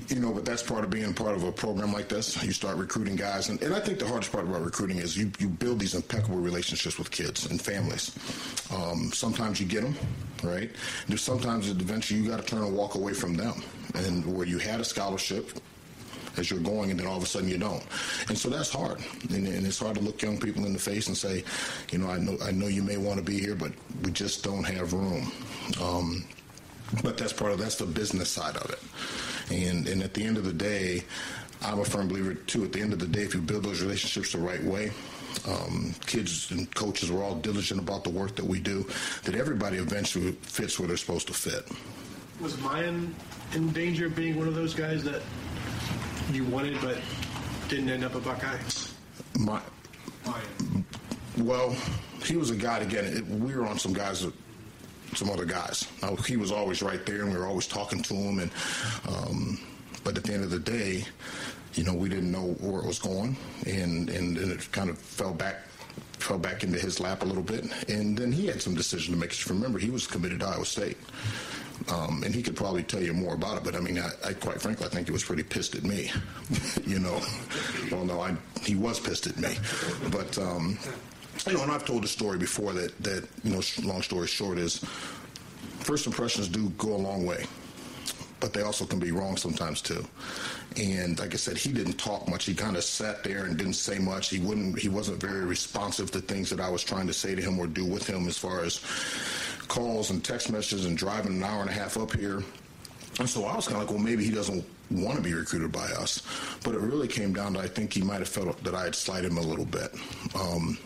you 0.09 0.19
know, 0.19 0.33
but 0.33 0.44
that's 0.44 0.63
part 0.63 0.83
of 0.83 0.89
being 0.89 1.13
part 1.13 1.35
of 1.35 1.44
a 1.44 1.51
program 1.51 1.94
like 1.94 2.09
this. 2.09 2.41
You 2.44 2.51
start 2.51 2.77
recruiting 2.77 3.15
guys, 3.15 3.50
and, 3.50 3.61
and 3.61 3.75
I 3.75 3.79
think 3.79 4.00
the 4.00 4.07
hardest 4.07 4.31
part 4.31 4.45
about 4.45 4.63
recruiting 4.63 4.97
is 4.97 5.15
you, 5.15 5.31
you 5.38 5.47
build 5.47 5.79
these 5.79 5.94
impeccable 5.94 6.38
relationships 6.39 6.97
with 6.97 7.11
kids 7.11 7.45
and 7.45 7.61
families. 7.61 8.15
Um, 8.75 9.11
sometimes 9.13 9.61
you 9.61 9.67
get 9.67 9.83
them, 9.83 9.95
right? 10.44 10.71
And 11.07 11.19
sometimes 11.19 11.69
eventually 11.69 12.21
you 12.21 12.29
got 12.29 12.39
to 12.39 12.45
turn 12.45 12.63
and 12.63 12.75
walk 12.75 12.95
away 12.95 13.13
from 13.13 13.35
them, 13.35 13.61
and 13.94 14.25
where 14.35 14.47
you 14.47 14.57
had 14.57 14.79
a 14.79 14.83
scholarship 14.83 15.51
as 16.38 16.50
you're 16.50 16.59
going, 16.59 16.89
and 16.89 17.00
then 17.00 17.05
all 17.05 17.17
of 17.17 17.23
a 17.23 17.27
sudden 17.27 17.47
you 17.47 17.57
don't. 17.57 17.85
And 18.29 18.38
so 18.38 18.50
that's 18.50 18.71
hard, 18.71 19.00
and, 19.29 19.47
and, 19.47 19.65
it's 19.67 19.79
hard 19.79 19.95
to 19.95 20.01
look 20.01 20.21
young 20.21 20.39
people 20.39 20.65
in 20.65 20.73
the 20.73 20.79
face 20.79 21.07
and 21.07 21.15
say, 21.15 21.44
you 21.91 22.00
know, 22.00 22.09
I 22.09 22.17
know 22.17 22.38
I 22.44 22.51
know 22.51 22.67
you 22.67 22.81
may 22.81 22.97
want 22.97 23.17
to 23.17 23.23
be 23.23 23.39
here, 23.39 23.55
but 23.55 23.73
we 24.03 24.12
just 24.12 24.44
don't 24.44 24.63
have 24.63 24.94
room. 24.94 25.31
Um, 25.81 26.25
but 27.03 27.17
that's 27.17 27.33
part 27.33 27.51
of 27.51 27.59
that's 27.59 27.75
the 27.75 27.85
business 27.85 28.29
side 28.29 28.55
of 28.57 28.69
it. 28.71 28.79
And 29.50 29.88
and 29.88 30.01
at 30.04 30.13
the 30.13 30.24
end 30.24 30.38
of 30.38 30.46
the 30.46 30.54
day, 30.54 31.04
I'm 31.62 31.80
a 31.80 31.86
firm 31.86 32.07
believer 32.07 32.36
too. 32.36 32.63
At 32.63 32.72
the 32.72 32.81
end 32.81 32.94
of 32.94 33.00
the 33.00 33.07
day, 33.07 33.22
if 33.22 33.34
you 33.34 33.42
build 33.42 33.63
those 33.63 33.81
relationships 33.81 34.31
the 34.31 34.38
right 34.40 34.63
way, 34.63 34.92
um, 35.48 35.94
kids 36.06 36.51
and 36.51 36.74
coaches 36.75 37.10
are 37.10 37.22
all 37.22 37.36
diligent 37.36 37.80
about 37.80 38.04
the 38.04 38.10
work 38.10 38.36
that 38.36 38.46
we 38.46 38.60
do, 38.60 38.86
that 39.24 39.36
everybody 39.36 39.78
eventually 39.78 40.31
fits 40.42 40.80
where 40.80 40.88
they're 40.88 40.98
supposed 40.98 41.28
to 41.28 41.34
fit. 41.34 41.68
Was 42.40 42.54
Miyan 42.56 43.12
in 43.54 43.72
danger 43.72 44.06
of 44.06 44.16
being 44.16 44.38
one 44.38 44.48
of 44.48 44.56
those 44.56 44.74
guys 44.74 45.04
that 45.04 45.22
you 46.31 46.46
wanted 46.46 46.80
but 46.81 46.98
didn't 47.68 47.90
end 47.90 48.04
up 48.04 48.16
a 48.16 48.19
Buckeye? 48.19 48.57
My, 49.38 49.62
well, 51.38 51.75
he 52.24 52.38
was 52.38 52.51
a 52.51 52.56
guy, 52.56 52.80
again, 52.80 53.06
it, 53.06 53.25
we 53.28 53.56
were 53.56 53.66
on 53.66 53.78
some 53.78 53.94
guys 53.94 54.22
that 54.24 54.34
some 55.15 55.29
other 55.29 55.45
guys. 55.45 55.88
Now, 56.01 56.15
he 56.15 56.38
was 56.38 56.51
always 56.51 56.81
right 56.81 57.06
there, 57.06 57.21
and 57.23 57.31
we 57.31 57.38
were 57.38 57.47
always 57.47 57.67
talking 57.67 58.01
to 58.03 58.13
him. 58.13 58.39
And 58.39 58.51
um, 59.07 59.59
but 60.03 60.17
at 60.17 60.23
the 60.23 60.33
end 60.33 60.44
of 60.44 60.51
the 60.51 60.59
day, 60.59 61.06
you 61.73 61.83
know, 61.83 61.94
we 61.94 62.09
didn't 62.09 62.31
know 62.31 62.56
where 62.59 62.81
it 62.81 62.88
was 62.88 63.00
going, 63.00 63.35
and 63.65 64.09
and, 64.09 64.38
and 64.38 64.51
it 64.51 64.71
kind 64.71 64.89
of 64.89 64.97
fell 64.97 65.33
back 65.33 65.63
fell 66.19 66.38
back 66.38 66.63
into 66.63 66.77
his 66.77 67.00
lap 67.00 67.21
a 67.23 67.25
little 67.25 67.44
bit. 67.44 67.65
And 67.89 68.17
then 68.17 68.31
he 68.31 68.47
had 68.47 68.61
some 68.61 68.75
decision 68.75 69.13
to 69.13 69.19
make. 69.19 69.33
Remember, 69.47 69.79
he 69.79 69.89
was 69.89 70.06
committed 70.07 70.41
to 70.41 70.47
Iowa 70.47 70.65
State. 70.65 70.97
Um, 71.88 72.23
and 72.23 72.35
he 72.35 72.44
could 72.44 72.57
probably 72.57 72.83
tell 72.83 73.01
you 73.01 73.13
more 73.13 73.35
about 73.35 73.57
it, 73.57 73.63
but 73.63 73.73
I 73.73 73.79
mean, 73.79 73.97
I, 74.00 74.09
I 74.23 74.33
quite 74.33 74.62
frankly, 74.62 74.85
I 74.85 74.89
think 74.89 75.07
he 75.07 75.13
was 75.13 75.23
pretty 75.23 75.44
pissed 75.44 75.75
at 75.75 75.83
me. 75.83 76.12
you 76.85 77.00
know, 77.00 77.21
well, 77.89 78.03
no, 78.03 78.19
I, 78.19 78.35
he 78.62 78.75
was 78.75 79.00
pissed 79.00 79.27
at 79.27 79.38
me, 79.38 79.55
but 80.12 80.38
um, 80.38 80.77
you 81.47 81.53
know, 81.53 81.63
and 81.63 81.71
I've 81.71 81.86
told 81.86 82.03
the 82.03 82.07
story 82.07 82.38
before 82.38 82.74
that 82.74 82.97
that 83.03 83.27
you 83.44 83.51
know, 83.51 83.62
long 83.83 84.01
story 84.01 84.27
short 84.27 84.57
is 84.57 84.80
first 85.80 86.06
impressions 86.06 86.47
do 86.47 86.69
go 86.71 86.94
a 86.94 86.97
long 86.97 87.25
way, 87.25 87.45
but 88.39 88.53
they 88.53 88.62
also 88.62 88.86
can 88.86 89.00
be 89.00 89.12
wrong 89.12 89.38
sometimes 89.38 89.81
too. 89.81 90.06
And 90.77 91.18
like 91.19 91.33
I 91.33 91.38
said, 91.38 91.57
he 91.57 91.71
didn't 91.71 91.94
talk 91.94 92.27
much. 92.27 92.45
He 92.45 92.53
kind 92.53 92.77
of 92.77 92.83
sat 92.83 93.24
there 93.24 93.45
and 93.45 93.57
didn't 93.57 93.74
say 93.74 93.97
much. 93.97 94.30
He 94.30 94.39
wouldn't. 94.39 94.77
He 94.77 94.89
wasn't 94.89 95.19
very 95.19 95.45
responsive 95.45 96.12
to 96.12 96.21
things 96.21 96.50
that 96.50 96.59
I 96.59 96.69
was 96.69 96.83
trying 96.83 97.07
to 97.07 97.13
say 97.13 97.36
to 97.36 97.41
him 97.41 97.57
or 97.57 97.68
do 97.68 97.86
with 97.86 98.06
him 98.06 98.27
as 98.27 98.38
far 98.38 98.63
as 98.63 98.81
calls 99.68 100.09
and 100.09 100.24
text 100.24 100.51
messages 100.51 100.86
and 100.86 100.97
driving 100.97 101.33
an 101.33 101.44
hour 101.44 101.62
and 101.62 101.69
a 101.69 101.74
half 101.74 101.97
up 101.97 102.13
here. 102.13 102.44
And 103.19 103.30
so 103.30 103.45
I 103.45 103.56
was 103.56 103.68
kind 103.68 103.81
of 103.81 103.88
like, 103.88 103.94
well, 103.94 104.03
maybe 104.03 104.24
he 104.24 104.31
doesn't 104.31 104.63
want 104.91 105.18
to 105.18 105.24
be 105.24 105.33
recruited 105.33 105.71
by 105.71 105.88
us. 105.91 106.21
But 106.63 106.75
it 106.75 106.80
really 106.80 107.07
came 107.07 107.33
down 107.33 107.53
to 107.53 107.59
I 107.59 107.68
think 107.68 107.94
he 107.94 108.01
might 108.01 108.19
have 108.19 108.30
felt 108.30 108.63
that 108.63 108.75
I 108.75 108.86
had 108.86 108.95
slighted 108.95 109.31
him 109.31 109.38
a 109.38 109.41
little 109.41 109.65
bit. 109.65 109.94
Um, 110.36 110.77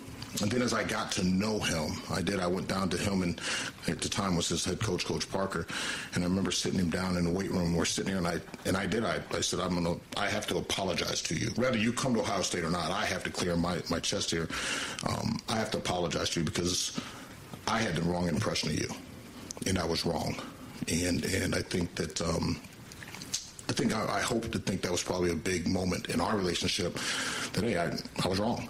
and 0.41 0.51
then 0.51 0.61
as 0.61 0.73
I 0.73 0.83
got 0.83 1.11
to 1.13 1.23
know 1.23 1.59
him, 1.59 2.01
I 2.09 2.21
did. 2.21 2.39
I 2.39 2.47
went 2.47 2.67
down 2.67 2.89
to 2.89 2.97
him, 2.97 3.21
and 3.21 3.39
at 3.87 4.01
the 4.01 4.09
time 4.09 4.35
was 4.35 4.49
his 4.49 4.65
head 4.65 4.79
coach, 4.79 5.05
Coach 5.05 5.29
Parker. 5.29 5.67
And 6.15 6.23
I 6.23 6.27
remember 6.27 6.51
sitting 6.51 6.79
him 6.79 6.89
down 6.89 7.17
in 7.17 7.25
the 7.25 7.29
weight 7.29 7.51
room. 7.51 7.75
We're 7.75 7.85
sitting 7.85 8.09
here, 8.09 8.17
and 8.17 8.27
I 8.27 8.39
and 8.65 8.75
I 8.75 8.87
did. 8.87 9.05
I, 9.05 9.19
I 9.31 9.41
said, 9.41 9.59
I'm 9.59 9.75
gonna. 9.75 9.97
I 10.17 10.27
have 10.27 10.47
to 10.47 10.57
apologize 10.57 11.21
to 11.23 11.35
you. 11.35 11.49
Whether 11.55 11.77
you 11.77 11.93
come 11.93 12.15
to 12.15 12.21
Ohio 12.21 12.41
State 12.41 12.63
or 12.63 12.71
not, 12.71 12.89
I 12.89 13.05
have 13.05 13.23
to 13.25 13.29
clear 13.29 13.55
my 13.55 13.79
my 13.89 13.99
chest 13.99 14.31
here. 14.31 14.47
Um, 15.07 15.39
I 15.49 15.55
have 15.55 15.69
to 15.71 15.77
apologize 15.77 16.31
to 16.31 16.39
you 16.39 16.45
because 16.45 16.99
I 17.67 17.79
had 17.79 17.95
the 17.95 18.01
wrong 18.01 18.27
impression 18.27 18.69
of 18.69 18.79
you, 18.79 18.89
and 19.67 19.77
I 19.77 19.85
was 19.85 20.05
wrong. 20.05 20.35
And 20.91 21.23
and 21.25 21.53
I 21.53 21.61
think 21.61 21.93
that. 21.95 22.21
Um, 22.21 22.59
I 23.69 23.71
think 23.71 23.95
I, 23.95 24.17
I 24.17 24.19
hope 24.19 24.51
to 24.51 24.59
think 24.59 24.81
that 24.81 24.91
was 24.91 25.01
probably 25.01 25.31
a 25.31 25.35
big 25.35 25.67
moment 25.67 26.09
in 26.09 26.19
our 26.19 26.35
relationship. 26.35 26.99
That 27.53 27.63
hey, 27.63 27.77
I, 27.77 27.97
I 28.23 28.27
was 28.27 28.37
wrong. 28.37 28.67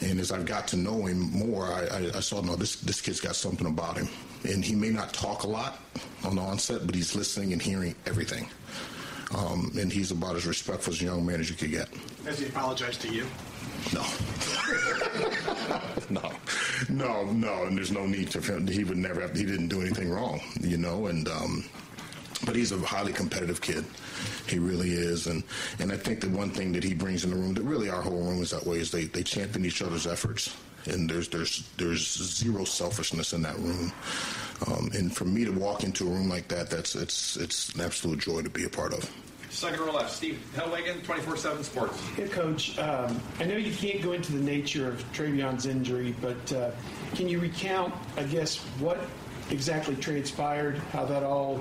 And 0.00 0.20
as 0.20 0.30
I've 0.30 0.44
got 0.44 0.68
to 0.68 0.76
know 0.76 1.06
him 1.06 1.18
more, 1.30 1.64
I, 1.64 1.86
I, 1.86 2.16
I, 2.16 2.20
saw, 2.20 2.40
no, 2.42 2.54
this, 2.54 2.76
this 2.76 3.00
kid's 3.00 3.20
got 3.20 3.34
something 3.34 3.66
about 3.66 3.96
him. 3.96 4.08
And 4.44 4.64
he 4.64 4.74
may 4.74 4.90
not 4.90 5.12
talk 5.12 5.44
a 5.44 5.48
lot 5.48 5.78
on 6.22 6.36
the 6.36 6.42
onset, 6.42 6.86
but 6.86 6.94
he's 6.94 7.14
listening 7.14 7.52
and 7.52 7.62
hearing 7.62 7.94
everything. 8.06 8.48
Um, 9.36 9.72
and 9.78 9.92
he's 9.92 10.10
about 10.10 10.36
as 10.36 10.46
respectful 10.46 10.92
as 10.92 11.00
a 11.00 11.04
young 11.06 11.24
man 11.24 11.40
as 11.40 11.50
you 11.50 11.56
could 11.56 11.70
get. 11.70 11.88
Has 12.24 12.38
he 12.38 12.46
apologized 12.46 13.00
to 13.02 13.08
you? 13.08 13.26
No. 13.92 14.04
no. 16.10 16.32
No, 16.88 17.24
no. 17.32 17.64
And 17.64 17.76
there's 17.76 17.90
no 17.90 18.06
need 18.06 18.30
to, 18.30 18.40
he 18.70 18.84
would 18.84 18.98
never 18.98 19.22
have, 19.22 19.34
he 19.34 19.44
didn't 19.44 19.68
do 19.68 19.80
anything 19.80 20.10
wrong, 20.10 20.40
you 20.60 20.76
know, 20.76 21.06
and, 21.06 21.28
um, 21.28 21.64
but 22.44 22.56
he's 22.56 22.72
a 22.72 22.78
highly 22.78 23.12
competitive 23.12 23.60
kid. 23.60 23.84
He 24.48 24.58
really 24.58 24.90
is, 24.90 25.26
and 25.26 25.42
and 25.78 25.92
I 25.92 25.96
think 25.96 26.20
the 26.20 26.28
one 26.28 26.50
thing 26.50 26.72
that 26.72 26.84
he 26.84 26.94
brings 26.94 27.24
in 27.24 27.30
the 27.30 27.36
room 27.36 27.54
that 27.54 27.62
really 27.62 27.88
our 27.88 28.02
whole 28.02 28.22
room 28.22 28.42
is 28.42 28.50
that 28.50 28.66
way 28.66 28.78
is 28.78 28.90
they 28.90 29.04
they 29.04 29.22
champion 29.22 29.64
each 29.64 29.82
other's 29.82 30.06
efforts, 30.06 30.54
and 30.86 31.08
there's 31.08 31.28
there's 31.28 31.68
there's 31.76 32.06
zero 32.16 32.64
selfishness 32.64 33.32
in 33.32 33.42
that 33.42 33.58
room. 33.58 33.92
Um, 34.66 34.90
and 34.94 35.14
for 35.14 35.24
me 35.24 35.44
to 35.44 35.52
walk 35.52 35.84
into 35.84 36.06
a 36.06 36.10
room 36.10 36.28
like 36.28 36.48
that, 36.48 36.70
that's 36.70 36.94
it's 36.94 37.36
it's 37.36 37.74
an 37.74 37.80
absolute 37.80 38.18
joy 38.18 38.42
to 38.42 38.50
be 38.50 38.64
a 38.64 38.70
part 38.70 38.92
of. 38.92 39.10
Second 39.50 39.80
row 39.80 39.92
left, 39.92 40.12
Steve 40.12 40.38
Helwagen, 40.54 41.00
24-7 41.02 41.64
Sports. 41.64 42.02
Yeah, 42.18 42.26
Coach, 42.26 42.78
um, 42.78 43.18
I 43.38 43.44
know 43.44 43.56
you 43.56 43.72
can't 43.72 44.02
go 44.02 44.12
into 44.12 44.32
the 44.32 44.42
nature 44.42 44.88
of 44.88 45.02
TreVeyon's 45.12 45.64
injury, 45.64 46.14
but 46.20 46.52
uh, 46.52 46.72
can 47.14 47.26
you 47.26 47.38
recount, 47.38 47.94
I 48.18 48.24
guess, 48.24 48.56
what 48.80 48.98
exactly 49.50 49.96
transpired, 49.96 50.78
how 50.92 51.04
that 51.04 51.22
all 51.22 51.60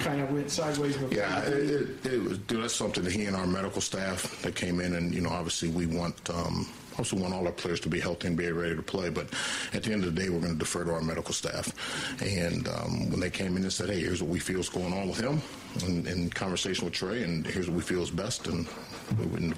kind 0.00 0.20
of 0.20 0.30
went 0.32 0.50
sideways. 0.50 0.96
Yeah, 1.10 1.42
it, 1.42 1.52
it, 1.52 2.06
it, 2.06 2.22
was. 2.22 2.38
That's 2.46 2.74
something 2.74 3.04
that 3.04 3.12
he 3.12 3.24
and 3.24 3.36
our 3.36 3.46
medical 3.46 3.80
staff 3.80 4.40
that 4.42 4.54
came 4.54 4.80
in, 4.80 4.94
and 4.94 5.14
you 5.14 5.20
know, 5.20 5.30
obviously 5.30 5.68
we 5.68 5.86
want 5.86 6.14
um, 6.30 6.66
also 6.98 7.16
want 7.16 7.32
all 7.32 7.46
our 7.46 7.52
players 7.52 7.80
to 7.80 7.88
be 7.88 8.00
healthy 8.00 8.28
and 8.28 8.36
be 8.36 8.50
ready 8.50 8.74
to 8.74 8.82
play. 8.82 9.08
But 9.10 9.28
at 9.72 9.82
the 9.82 9.92
end 9.92 10.04
of 10.04 10.14
the 10.14 10.20
day, 10.20 10.28
we're 10.28 10.40
going 10.40 10.52
to 10.52 10.58
defer 10.58 10.84
to 10.84 10.92
our 10.92 11.00
medical 11.00 11.32
staff. 11.32 11.72
And 12.22 12.68
um, 12.68 13.10
when 13.10 13.20
they 13.20 13.30
came 13.30 13.56
in 13.56 13.62
and 13.62 13.72
said, 13.72 13.90
"Hey, 13.90 14.00
here's 14.00 14.22
what 14.22 14.30
we 14.30 14.38
feel 14.38 14.60
is 14.60 14.68
going 14.68 14.92
on 14.92 15.08
with 15.08 15.20
him," 15.20 15.42
in, 15.86 16.06
in 16.06 16.30
conversation 16.30 16.84
with 16.84 16.94
Trey, 16.94 17.22
and 17.22 17.46
here's 17.46 17.68
what 17.68 17.76
we 17.76 17.82
feel 17.82 18.02
is 18.02 18.10
best, 18.10 18.46
and 18.46 18.66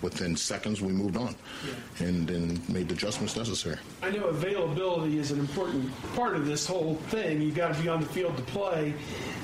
within 0.02 0.36
seconds 0.36 0.80
we 0.80 0.92
moved 0.92 1.16
on 1.16 1.34
yeah. 1.64 2.06
and, 2.06 2.30
and 2.30 2.68
made 2.68 2.88
the 2.88 2.94
adjustments 2.94 3.36
necessary. 3.36 3.76
I 4.02 4.10
know 4.10 4.24
availability 4.24 5.18
is 5.18 5.30
an 5.30 5.40
important 5.40 5.90
part 6.14 6.36
of 6.36 6.46
this 6.46 6.66
whole 6.66 6.96
thing. 7.08 7.40
You've 7.40 7.56
got 7.56 7.74
to 7.74 7.82
be 7.82 7.88
on 7.88 8.00
the 8.00 8.06
field 8.06 8.36
to 8.36 8.42
play. 8.44 8.94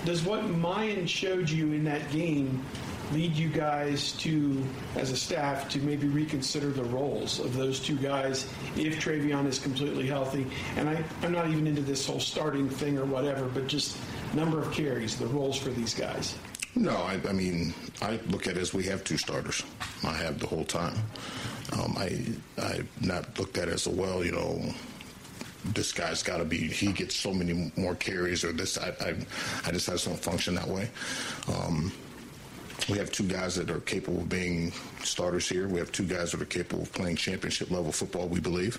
Does 0.04 0.22
what 0.22 0.44
Miyan 0.44 1.08
showed 1.08 1.50
you 1.50 1.72
in 1.72 1.84
that 1.84 2.10
game 2.10 2.64
lead 3.12 3.32
you 3.36 3.48
guys 3.48 4.12
to, 4.12 4.62
as 4.96 5.10
a 5.10 5.16
staff, 5.16 5.68
to 5.68 5.78
maybe 5.80 6.08
reconsider 6.08 6.70
the 6.70 6.84
roles 6.84 7.38
of 7.38 7.54
those 7.54 7.78
two 7.78 7.96
guys 7.96 8.48
if 8.76 8.98
TreVeyon 9.00 9.46
is 9.46 9.58
completely 9.58 10.06
healthy? 10.06 10.46
And 10.76 10.88
I, 10.88 11.04
I'm 11.22 11.32
not 11.32 11.48
even 11.48 11.66
into 11.66 11.82
this 11.82 12.06
whole 12.06 12.20
starting 12.20 12.68
thing 12.68 12.98
or 12.98 13.04
whatever, 13.04 13.46
but 13.46 13.68
just 13.68 13.96
number 14.34 14.60
of 14.60 14.72
carries, 14.72 15.16
the 15.16 15.26
roles 15.26 15.56
for 15.56 15.70
these 15.70 15.94
guys. 15.94 16.36
No, 16.76 16.94
I, 16.94 17.18
I 17.26 17.32
mean, 17.32 17.72
I 18.02 18.20
look 18.28 18.46
at 18.46 18.56
it 18.58 18.60
as 18.60 18.74
we 18.74 18.84
have 18.84 19.02
two 19.02 19.16
starters. 19.16 19.64
I 20.04 20.12
have 20.12 20.38
the 20.38 20.46
whole 20.46 20.64
time. 20.64 20.96
Um, 21.72 21.94
I 21.98 22.34
I 22.58 22.82
not 23.00 23.38
looked 23.38 23.56
at 23.56 23.68
it 23.68 23.74
as 23.74 23.86
a 23.86 23.90
well, 23.90 24.22
you 24.22 24.32
know, 24.32 24.74
this 25.64 25.92
guy's 25.92 26.22
got 26.22 26.36
to 26.36 26.44
be. 26.44 26.58
He 26.58 26.92
gets 26.92 27.16
so 27.16 27.32
many 27.32 27.72
more 27.76 27.94
carries, 27.94 28.44
or 28.44 28.52
this. 28.52 28.76
I 28.78 28.88
I, 29.00 29.16
I 29.64 29.72
just 29.72 29.86
don't 29.86 30.18
function 30.18 30.54
that 30.56 30.68
way. 30.68 30.90
Um, 31.48 31.92
we 32.88 32.98
have 32.98 33.10
two 33.10 33.24
guys 33.24 33.56
that 33.56 33.70
are 33.70 33.80
capable 33.80 34.20
of 34.20 34.28
being 34.28 34.72
starters 35.02 35.48
here. 35.48 35.66
We 35.66 35.78
have 35.80 35.90
two 35.90 36.04
guys 36.04 36.32
that 36.32 36.40
are 36.40 36.46
capable 36.46 36.82
of 36.82 36.92
playing 36.92 37.16
championship 37.16 37.70
level 37.70 37.90
football, 37.90 38.28
we 38.28 38.38
believe, 38.38 38.78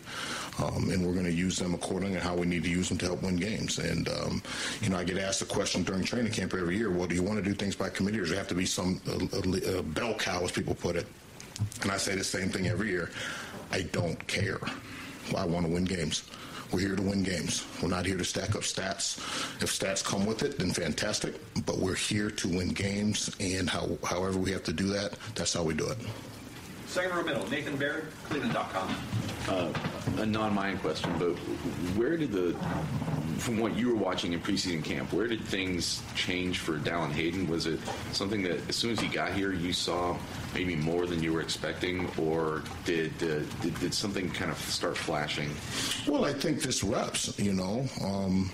um, 0.64 0.90
and 0.90 1.06
we're 1.06 1.14
going 1.14 1.26
to 1.26 1.32
use 1.32 1.58
them 1.58 1.74
according 1.74 2.14
to 2.14 2.20
how 2.20 2.36
we 2.36 2.46
need 2.46 2.64
to 2.64 2.70
use 2.70 2.90
them 2.90 2.98
to 3.00 3.06
help 3.06 3.24
win 3.24 3.36
games. 3.36 3.80
And 3.80 4.08
um, 4.10 4.42
you 4.82 4.90
know, 4.90 4.98
I 4.98 5.04
get 5.04 5.18
asked 5.18 5.40
the 5.40 5.46
question 5.46 5.84
during 5.84 6.04
training 6.04 6.32
camp 6.32 6.54
every 6.54 6.78
year: 6.78 6.90
Well, 6.92 7.08
do 7.08 7.16
you 7.16 7.24
want 7.24 7.38
to 7.38 7.44
do 7.44 7.54
things 7.54 7.76
by 7.76 7.90
committee, 7.90 8.20
or 8.20 8.22
does 8.22 8.30
there 8.30 8.38
have 8.38 8.48
to 8.48 8.56
be 8.56 8.66
some 8.66 9.02
a, 9.08 9.76
a, 9.76 9.80
a 9.80 9.84
bell 9.84 10.14
cow, 10.14 10.44
as 10.44 10.52
people 10.52 10.76
put 10.76 10.96
it? 10.96 11.08
And 11.82 11.92
I 11.92 11.98
say 11.98 12.16
the 12.16 12.24
same 12.24 12.50
thing 12.50 12.68
every 12.68 12.90
year: 12.90 13.12
I 13.72 13.82
don't 13.82 14.26
care. 14.28 14.60
I 15.36 15.46
want 15.46 15.66
to 15.66 15.72
win 15.72 15.84
games. 15.84 16.24
We're 16.72 16.80
here 16.80 16.96
to 16.96 17.02
win 17.02 17.24
games. 17.24 17.66
We're 17.82 17.90
not 17.90 18.06
here 18.06 18.18
to 18.18 18.26
stack 18.26 18.56
up 18.56 18.62
stats. 18.62 19.18
If 19.62 19.72
stats 19.72 20.04
come 20.04 20.26
with 20.26 20.44
it, 20.44 20.60
then 20.60 20.72
fantastic. 20.72 21.36
But 21.66 21.78
we're 21.78 21.96
here 21.96 22.30
to 22.30 22.48
win 22.48 22.70
games, 22.70 23.34
and 23.40 23.70
how, 23.70 23.98
however 24.04 24.38
we 24.38 24.52
have 24.52 24.64
to 24.64 24.74
do 24.74 24.88
that, 24.88 25.18
that's 25.36 25.54
how 25.54 25.64
we 25.64 25.74
do 25.74 25.88
it. 25.88 25.98
Second 26.88 27.16
row 27.16 27.24
middle, 27.24 27.50
Nathan 27.50 27.78
Baird, 27.78 28.08
Cleveland.com. 28.26 28.96
Uh, 29.48 29.74
a 30.22 30.26
non-Miyan 30.26 30.80
question, 30.82 31.14
but 31.18 31.36
where 31.96 32.18
did 32.18 32.32
the, 32.32 32.54
from 33.38 33.60
what 33.60 33.76
you 33.76 33.90
were 33.90 33.96
watching 33.96 34.34
in 34.34 34.40
preseason 34.40 34.84
camp, 34.84 35.14
where 35.14 35.28
did 35.28 35.44
things 35.44 36.02
change 36.16 36.60
for 36.60 36.78
Dallan 36.78 37.12
Hayden? 37.12 37.48
Was 37.48 37.66
it 37.66 37.80
something 38.12 38.44
that 38.44 38.68
as 38.70 38.76
soon 38.76 38.92
as 38.92 39.00
he 39.00 39.08
got 39.08 39.34
here, 39.34 39.54
you 39.54 39.74
saw 39.74 40.18
maybe 40.54 40.76
more 40.76 41.06
than 41.06 41.22
you 41.22 41.34
were 41.34 41.42
expecting, 41.42 42.10
or 42.18 42.64
did 42.86 43.12
uh, 43.22 43.44
did, 43.62 43.80
did, 43.80 43.94
something 43.94 44.30
kind 44.32 44.52
of 44.52 44.58
start 44.58 44.98
flashing? 44.98 45.50
Well, 46.08 46.26
I 46.26 46.34
think 46.34 46.62
this 46.62 46.84
reps, 46.84 47.38
you 47.40 47.54
know. 47.54 47.86
Um, 48.04 48.52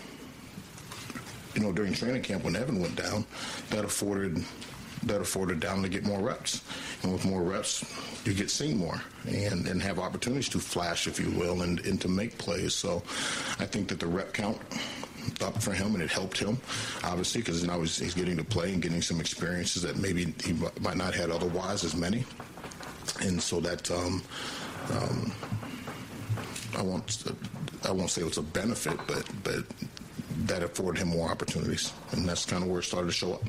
you 1.55 1.61
know, 1.61 1.71
during 1.71 1.93
training 1.93 2.23
camp 2.23 2.43
when 2.43 2.55
Evan 2.55 2.79
went 2.79 2.95
down, 2.95 3.25
that 3.69 3.85
afforded 3.85 4.43
that 5.07 5.21
afforded 5.21 5.59
down 5.59 5.81
to 5.81 5.89
get 5.89 6.03
more 6.03 6.19
reps. 6.19 6.63
And 7.01 7.11
with 7.11 7.25
more 7.25 7.41
reps, 7.41 7.83
you 8.25 8.33
get 8.33 8.49
seen 8.49 8.77
more 8.77 9.01
and, 9.27 9.67
and 9.67 9.81
have 9.81 9.99
opportunities 9.99 10.49
to 10.49 10.59
flash, 10.59 11.07
if 11.07 11.19
you 11.19 11.31
will, 11.31 11.61
and, 11.61 11.79
and 11.85 11.99
to 12.01 12.07
make 12.07 12.37
plays. 12.37 12.73
So 12.73 13.03
I 13.59 13.65
think 13.65 13.87
that 13.89 13.99
the 13.99 14.07
rep 14.07 14.33
count 14.33 14.57
up 15.41 15.61
for 15.61 15.71
him, 15.71 15.93
and 15.93 16.03
it 16.03 16.11
helped 16.11 16.37
him, 16.37 16.57
obviously, 17.03 17.41
because 17.41 17.63
now 17.63 17.79
he's, 17.79 17.97
he's, 17.97 18.13
getting 18.13 18.37
to 18.37 18.43
play 18.43 18.73
and 18.73 18.81
getting 18.81 19.01
some 19.01 19.19
experiences 19.19 19.81
that 19.81 19.97
maybe 19.97 20.33
he 20.43 20.53
might 20.81 20.97
not 20.97 21.13
have 21.13 21.15
had 21.15 21.29
otherwise 21.31 21.83
as 21.83 21.95
many. 21.95 22.25
And 23.21 23.41
so 23.41 23.59
that 23.61 23.89
um, 23.91 24.21
um, 24.91 25.33
I 26.77 26.81
won't 26.81 27.23
I 27.83 27.91
won't 27.91 28.09
say 28.09 28.21
it 28.21 28.25
was 28.25 28.37
a 28.37 28.41
benefit, 28.41 28.97
but 29.07 29.27
but 29.43 29.63
that 30.45 30.63
afforded 30.63 30.99
him 30.99 31.09
more 31.09 31.29
opportunities, 31.29 31.93
and 32.11 32.27
that's 32.27 32.45
kind 32.45 32.63
of 32.63 32.69
where 32.69 32.79
it 32.79 32.83
started 32.83 33.07
to 33.07 33.13
show 33.13 33.33
up. 33.33 33.43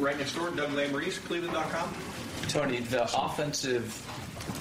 Right 0.00 0.16
next 0.16 0.34
door, 0.34 0.50
Doug 0.50 0.70
Lesmerises, 0.70 1.22
Cleveland.com. 1.26 1.94
Tony, 2.48 2.80
the 2.80 3.02
offensive 3.22 4.02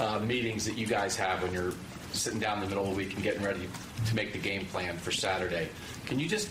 uh, 0.02 0.20
meetings 0.20 0.66
that 0.66 0.78
you 0.78 0.86
guys 0.86 1.16
have 1.16 1.42
when 1.42 1.54
you're 1.54 1.72
sitting 2.12 2.40
down 2.40 2.58
in 2.58 2.64
the 2.66 2.70
middle 2.70 2.84
of 2.84 2.90
the 2.90 2.98
week 2.98 3.14
and 3.14 3.24
getting 3.24 3.42
ready 3.42 3.70
to 4.06 4.16
make 4.16 4.34
the 4.34 4.38
game 4.38 4.66
plan 4.66 4.98
for 4.98 5.12
Saturday, 5.12 5.70
can 6.06 6.20
you 6.20 6.28
just 6.28 6.50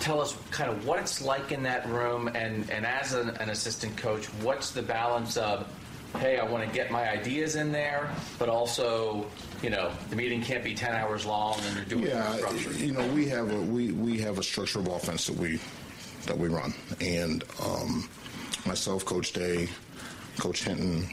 tell 0.00 0.22
us 0.22 0.38
kind 0.50 0.70
of 0.70 0.86
what 0.86 0.98
it's 0.98 1.20
like 1.20 1.52
in 1.52 1.62
that 1.64 1.86
room 1.86 2.28
and, 2.28 2.70
and 2.70 2.86
as 2.86 3.12
an, 3.12 3.28
an 3.28 3.50
assistant 3.50 3.94
coach, 3.98 4.24
what's 4.42 4.70
the 4.70 4.82
balance 4.82 5.36
of 5.36 5.70
hey, 6.20 6.38
I 6.38 6.44
want 6.44 6.66
to 6.66 6.72
get 6.72 6.90
my 6.90 7.10
ideas 7.10 7.56
in 7.56 7.72
there, 7.72 8.08
but 8.38 8.48
also, 8.48 9.26
you 9.62 9.70
know, 9.70 9.90
the 10.10 10.16
meeting 10.16 10.42
can't 10.42 10.62
be 10.62 10.72
10 10.72 10.94
hours 10.94 11.26
long 11.26 11.58
and 11.66 11.76
you're 11.76 11.84
doing 11.84 12.06
yeah, 12.06 12.36
structure. 12.36 12.72
You 12.72 12.92
know, 12.92 13.06
we 13.08 13.26
have 13.26 13.52
a 13.52 13.60
we, 13.60 13.92
we 13.92 14.18
have 14.18 14.38
a 14.38 14.42
structure 14.42 14.78
of 14.78 14.86
offense 14.86 15.26
that 15.26 15.36
we 15.36 15.58
that 16.26 16.36
we 16.36 16.48
run. 16.48 16.74
And 17.00 17.44
um, 17.62 18.08
myself, 18.66 19.04
Coach 19.04 19.32
Day, 19.32 19.68
Coach 20.38 20.64
Hinton, 20.64 21.06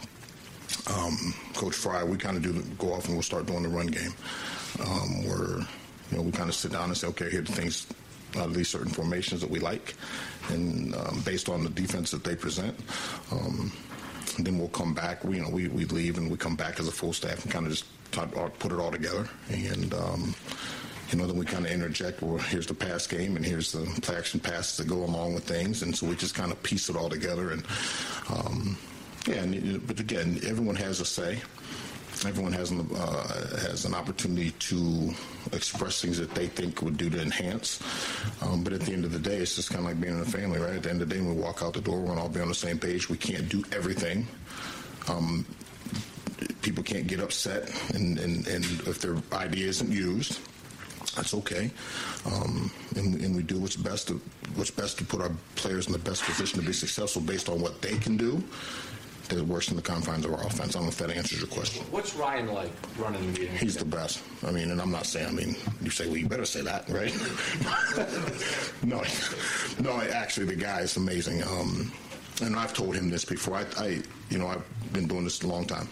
um, 0.95 1.33
Coach 1.53 1.75
Frye, 1.75 2.03
we 2.03 2.17
kind 2.17 2.37
of 2.37 2.43
do 2.43 2.61
go 2.77 2.93
off 2.93 3.05
and 3.05 3.15
we'll 3.15 3.23
start 3.23 3.45
doing 3.45 3.63
the 3.63 3.69
run 3.69 3.87
game. 3.87 4.13
Um, 4.79 5.25
where 5.25 5.59
you 6.09 6.17
know 6.17 6.21
we 6.21 6.31
kind 6.31 6.49
of 6.49 6.55
sit 6.55 6.71
down 6.71 6.85
and 6.85 6.97
say, 6.97 7.07
okay, 7.07 7.29
here 7.29 7.41
are 7.41 7.43
the 7.43 7.51
things, 7.51 7.87
uh, 8.37 8.47
these 8.47 8.69
certain 8.69 8.89
formations 8.91 9.41
that 9.41 9.49
we 9.49 9.59
like, 9.59 9.95
and 10.49 10.95
um, 10.95 11.21
based 11.25 11.49
on 11.49 11.63
the 11.63 11.69
defense 11.69 12.11
that 12.11 12.23
they 12.23 12.35
present. 12.35 12.77
Um, 13.31 13.71
then 14.39 14.57
we'll 14.57 14.69
come 14.69 14.93
back. 14.93 15.23
We, 15.23 15.37
you 15.37 15.43
know, 15.43 15.49
we, 15.49 15.67
we 15.67 15.85
leave 15.85 16.17
and 16.17 16.31
we 16.31 16.37
come 16.37 16.55
back 16.55 16.79
as 16.79 16.87
a 16.87 16.91
full 16.91 17.13
staff 17.13 17.43
and 17.43 17.51
kind 17.51 17.65
of 17.65 17.71
just 17.71 17.85
talk, 18.11 18.31
put 18.59 18.71
it 18.71 18.79
all 18.79 18.91
together. 18.91 19.27
And 19.49 19.93
um, 19.93 20.35
you 21.11 21.17
know, 21.17 21.27
then 21.27 21.37
we 21.37 21.45
kind 21.45 21.65
of 21.65 21.71
interject, 21.71 22.21
well, 22.21 22.37
here's 22.37 22.67
the 22.67 22.73
pass 22.73 23.05
game 23.05 23.35
and 23.35 23.45
here's 23.45 23.71
the 23.71 23.85
play 24.01 24.15
action 24.15 24.39
passes 24.39 24.77
that 24.77 24.87
go 24.87 25.03
along 25.03 25.33
with 25.33 25.43
things. 25.43 25.83
And 25.83 25.95
so 25.95 26.07
we 26.07 26.15
just 26.15 26.35
kind 26.35 26.51
of 26.51 26.63
piece 26.63 26.89
it 26.89 26.95
all 26.95 27.09
together. 27.09 27.51
And, 27.51 27.63
um, 28.29 28.77
yeah, 29.27 29.43
and, 29.43 29.85
but 29.85 29.99
again, 29.99 30.39
everyone 30.45 30.75
has 30.75 30.99
a 31.01 31.05
say. 31.05 31.41
Everyone 32.25 32.53
has 32.53 32.71
an, 32.71 32.87
uh, 32.95 33.57
has 33.61 33.85
an 33.85 33.95
opportunity 33.95 34.51
to 34.51 35.11
express 35.53 36.01
things 36.01 36.17
that 36.19 36.33
they 36.35 36.47
think 36.47 36.81
would 36.81 36.95
do 36.95 37.09
to 37.09 37.21
enhance. 37.21 37.81
Um, 38.41 38.63
but 38.63 38.73
at 38.73 38.81
the 38.81 38.93
end 38.93 39.05
of 39.05 39.11
the 39.11 39.19
day, 39.19 39.37
it's 39.37 39.55
just 39.55 39.69
kind 39.69 39.79
of 39.79 39.85
like 39.85 39.99
being 39.99 40.13
in 40.13 40.21
a 40.21 40.25
family, 40.25 40.59
right? 40.59 40.75
At 40.75 40.83
the 40.83 40.91
end 40.91 41.01
of 41.01 41.09
the 41.09 41.15
day, 41.15 41.21
when 41.21 41.35
we 41.35 41.41
walk 41.41 41.63
out 41.63 41.73
the 41.73 41.81
door, 41.81 41.99
we're 41.99 42.15
to 42.15 42.21
all 42.21 42.29
be 42.29 42.39
on 42.39 42.47
the 42.47 42.53
same 42.53 42.77
page. 42.77 43.09
We 43.09 43.17
can't 43.17 43.49
do 43.49 43.63
everything. 43.71 44.27
Um, 45.07 45.45
people 46.61 46.83
can't 46.83 47.07
get 47.07 47.19
upset 47.19 47.69
and, 47.93 48.19
and, 48.19 48.47
and 48.47 48.63
if 48.87 48.99
their 48.99 49.17
idea 49.33 49.67
isn't 49.67 49.91
used 49.91 50.39
that's 51.15 51.33
okay. 51.33 51.71
Um, 52.25 52.71
and, 52.95 53.15
and, 53.21 53.35
we 53.35 53.43
do 53.43 53.59
what's 53.59 53.75
best 53.75 54.07
to 54.07 54.21
what's 54.55 54.71
best 54.71 54.97
to 54.99 55.05
put 55.05 55.21
our 55.21 55.31
players 55.55 55.87
in 55.87 55.93
the 55.93 55.99
best 55.99 56.23
position 56.23 56.59
to 56.59 56.65
be 56.65 56.73
successful 56.73 57.21
based 57.21 57.49
on 57.49 57.61
what 57.61 57.81
they 57.81 57.97
can 57.97 58.17
do. 58.17 58.43
That 59.29 59.45
works 59.45 59.69
in 59.69 59.77
the 59.77 59.81
confines 59.81 60.25
of 60.25 60.33
our 60.33 60.41
offense. 60.45 60.75
I 60.75 60.79
don't 60.79 60.83
know 60.83 60.89
if 60.89 60.97
that 60.97 61.09
answers 61.09 61.39
your 61.39 61.47
question. 61.47 61.85
What's 61.89 62.15
Ryan 62.15 62.47
like 62.53 62.71
running 62.97 63.21
the 63.21 63.39
meeting? 63.39 63.57
He's 63.57 63.77
the 63.77 63.85
best. 63.85 64.21
I 64.45 64.51
mean, 64.51 64.71
and 64.71 64.81
I'm 64.81 64.91
not 64.91 65.05
saying. 65.05 65.27
I 65.27 65.31
mean, 65.31 65.55
you 65.81 65.89
say, 65.89 66.07
well, 66.07 66.17
you 66.17 66.27
better 66.27 66.43
say 66.43 66.61
that, 66.61 66.89
right? 66.89 67.13
no, 68.83 69.01
no. 69.79 70.01
Actually, 70.11 70.47
the 70.47 70.55
guy 70.55 70.81
is 70.81 70.97
amazing. 70.97 71.43
Um, 71.43 71.93
and 72.41 72.57
I've 72.57 72.73
told 72.73 72.93
him 72.93 73.09
this 73.09 73.23
before. 73.23 73.55
I, 73.55 73.65
I, 73.77 74.01
you 74.29 74.37
know, 74.37 74.47
I've 74.47 74.65
been 74.91 75.07
doing 75.07 75.23
this 75.23 75.41
a 75.43 75.47
long 75.47 75.65
time 75.65 75.87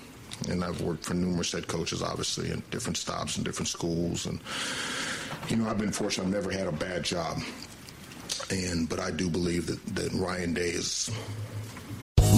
and 0.47 0.63
I've 0.63 0.81
worked 0.81 1.05
for 1.05 1.13
numerous 1.13 1.51
head 1.51 1.67
coaches, 1.67 2.01
obviously, 2.01 2.51
in 2.51 2.63
different 2.71 2.97
stops 2.97 3.35
and 3.35 3.45
different 3.45 3.67
schools. 3.67 4.25
And 4.25 4.39
you 5.49 5.57
know, 5.57 5.69
I've 5.69 5.77
been 5.77 5.91
fortunate; 5.91 6.25
I've 6.25 6.33
never 6.33 6.51
had 6.51 6.67
a 6.67 6.71
bad 6.71 7.03
job. 7.03 7.39
And 8.51 8.87
but 8.87 8.99
I 8.99 9.11
do 9.11 9.29
believe 9.29 9.67
that 9.67 9.83
that 9.95 10.13
Ryan 10.13 10.53
Day 10.53 10.69
is. 10.69 11.11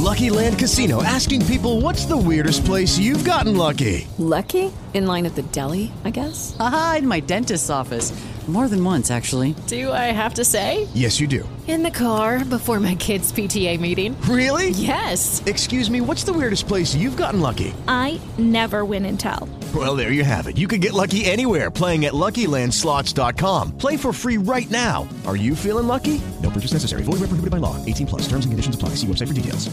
Lucky 0.01 0.31
Land 0.31 0.57
Casino 0.57 1.03
asking 1.03 1.45
people, 1.45 1.79
"What's 1.79 2.05
the 2.05 2.17
weirdest 2.17 2.65
place 2.65 2.97
you've 2.97 3.23
gotten 3.23 3.55
lucky?" 3.55 4.07
Lucky 4.17 4.73
in 4.93 5.05
line 5.05 5.25
at 5.25 5.35
the 5.35 5.43
deli, 5.43 5.91
I 6.03 6.09
guess. 6.09 6.55
Aha, 6.59 6.95
in 6.99 7.07
my 7.07 7.19
dentist's 7.19 7.69
office. 7.69 8.11
More 8.51 8.67
than 8.67 8.83
once, 8.83 9.11
actually. 9.11 9.55
Do 9.67 9.93
I 9.93 10.11
have 10.11 10.33
to 10.33 10.43
say? 10.43 10.85
Yes, 10.93 11.21
you 11.21 11.27
do. 11.27 11.47
In 11.69 11.83
the 11.83 11.89
car 11.89 12.43
before 12.43 12.81
my 12.81 12.95
kids' 12.95 13.31
PTA 13.31 13.79
meeting. 13.79 14.19
Really? 14.23 14.71
Yes. 14.71 15.41
Excuse 15.45 15.89
me, 15.89 16.01
what's 16.01 16.25
the 16.25 16.33
weirdest 16.33 16.67
place 16.67 16.93
you've 16.93 17.15
gotten 17.15 17.39
lucky? 17.39 17.73
I 17.87 18.19
never 18.37 18.83
win 18.83 19.05
and 19.05 19.17
tell. 19.17 19.47
Well, 19.73 19.95
there 19.95 20.11
you 20.11 20.25
have 20.25 20.47
it. 20.47 20.57
You 20.57 20.67
can 20.67 20.81
get 20.81 20.91
lucky 20.91 21.23
anywhere 21.23 21.71
playing 21.71 22.03
at 22.03 22.11
LuckyLandSlots.com. 22.11 23.77
Play 23.77 23.95
for 23.95 24.11
free 24.11 24.37
right 24.37 24.69
now. 24.69 25.07
Are 25.25 25.37
you 25.37 25.55
feeling 25.55 25.87
lucky? 25.87 26.21
No 26.43 26.49
purchase 26.49 26.73
necessary. 26.73 27.03
Void 27.03 27.21
where 27.21 27.31
prohibited 27.31 27.51
by 27.51 27.57
law. 27.57 27.77
18 27.85 28.05
plus. 28.05 28.21
Terms 28.23 28.43
and 28.43 28.51
conditions 28.51 28.75
apply. 28.75 28.89
See 28.95 29.07
website 29.07 29.29
for 29.29 29.33
details. 29.33 29.69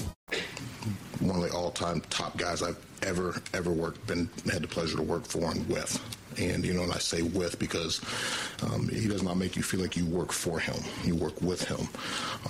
One 1.18 1.34
of 1.34 1.42
the 1.42 1.50
all 1.52 1.64
all-time 1.64 2.00
top 2.10 2.36
guys 2.36 2.62
I've 2.62 2.78
ever 3.02 3.42
ever 3.52 3.70
worked 3.70 4.06
been 4.06 4.30
had 4.50 4.62
the 4.62 4.68
pleasure 4.68 4.96
to 4.96 5.02
work 5.02 5.26
for 5.26 5.50
and 5.50 5.68
with. 5.68 6.00
And 6.38 6.64
you 6.64 6.72
know, 6.72 6.82
and 6.82 6.92
I 6.92 6.98
say 6.98 7.22
with 7.22 7.58
because 7.58 8.00
um, 8.62 8.88
he 8.88 9.08
does 9.08 9.22
not 9.22 9.36
make 9.36 9.56
you 9.56 9.62
feel 9.62 9.80
like 9.80 9.96
you 9.96 10.06
work 10.06 10.32
for 10.32 10.58
him. 10.58 10.76
You 11.04 11.14
work 11.14 11.40
with 11.42 11.62
him. 11.64 11.88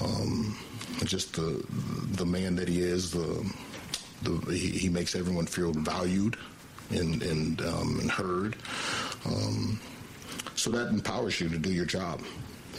Um, 0.05 0.59
just 1.05 1.35
the 1.35 1.65
the 2.13 2.27
man 2.27 2.57
that 2.57 2.69
he 2.69 2.81
is. 2.81 3.11
The, 3.11 3.51
the 4.23 4.53
he, 4.53 4.71
he 4.71 4.89
makes 4.89 5.15
everyone 5.15 5.47
feel 5.47 5.73
valued 5.73 6.37
and 6.91 7.23
and, 7.23 7.61
um, 7.63 7.99
and 8.01 8.11
heard. 8.11 8.57
Um, 9.25 9.81
so 10.55 10.71
that 10.71 10.89
empowers 10.89 11.41
you 11.41 11.49
to 11.49 11.59
do 11.59 11.71
your 11.73 11.87
job. 11.87 12.21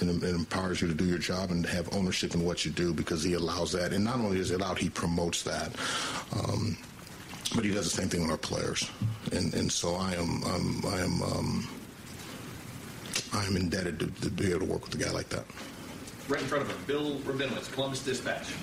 And 0.01 0.23
it 0.23 0.29
empowers 0.29 0.81
you 0.81 0.87
to 0.87 0.93
do 0.93 1.05
your 1.05 1.17
job 1.17 1.51
and 1.51 1.65
have 1.65 1.93
ownership 1.93 2.33
in 2.33 2.45
what 2.45 2.63
you 2.65 2.71
do 2.71 2.93
because 2.93 3.21
he 3.21 3.33
allows 3.33 3.73
that. 3.73 3.91
And 3.91 4.05
not 4.05 4.15
only 4.15 4.39
is 4.39 4.51
it 4.51 4.61
allowed, 4.61 4.77
he 4.77 4.89
promotes 4.89 5.43
that. 5.43 5.75
Um, 6.31 6.77
but 7.55 7.65
he 7.65 7.71
does 7.71 7.85
the 7.91 8.01
same 8.01 8.09
thing 8.09 8.21
with 8.21 8.31
our 8.31 8.37
players. 8.37 8.89
And 9.31 9.53
and 9.53 9.71
so 9.71 9.95
I 9.95 10.13
am 10.13 10.43
I'm, 10.43 10.85
I 10.85 10.99
am 10.99 11.23
um, 11.23 11.67
I 13.33 13.45
am 13.45 13.55
indebted 13.55 13.99
to, 13.99 14.07
to 14.07 14.29
be 14.29 14.49
able 14.49 14.61
to 14.61 14.65
work 14.65 14.85
with 14.85 14.95
a 14.95 15.03
guy 15.03 15.11
like 15.11 15.29
that. 15.29 15.45
Right 16.27 16.41
in 16.41 16.47
front 16.47 16.63
of 16.63 16.69
him, 16.69 16.77
Bill 16.85 17.15
Rabinowitz, 17.19 17.71
Columbus 17.71 18.03
Dispatch. 18.03 18.53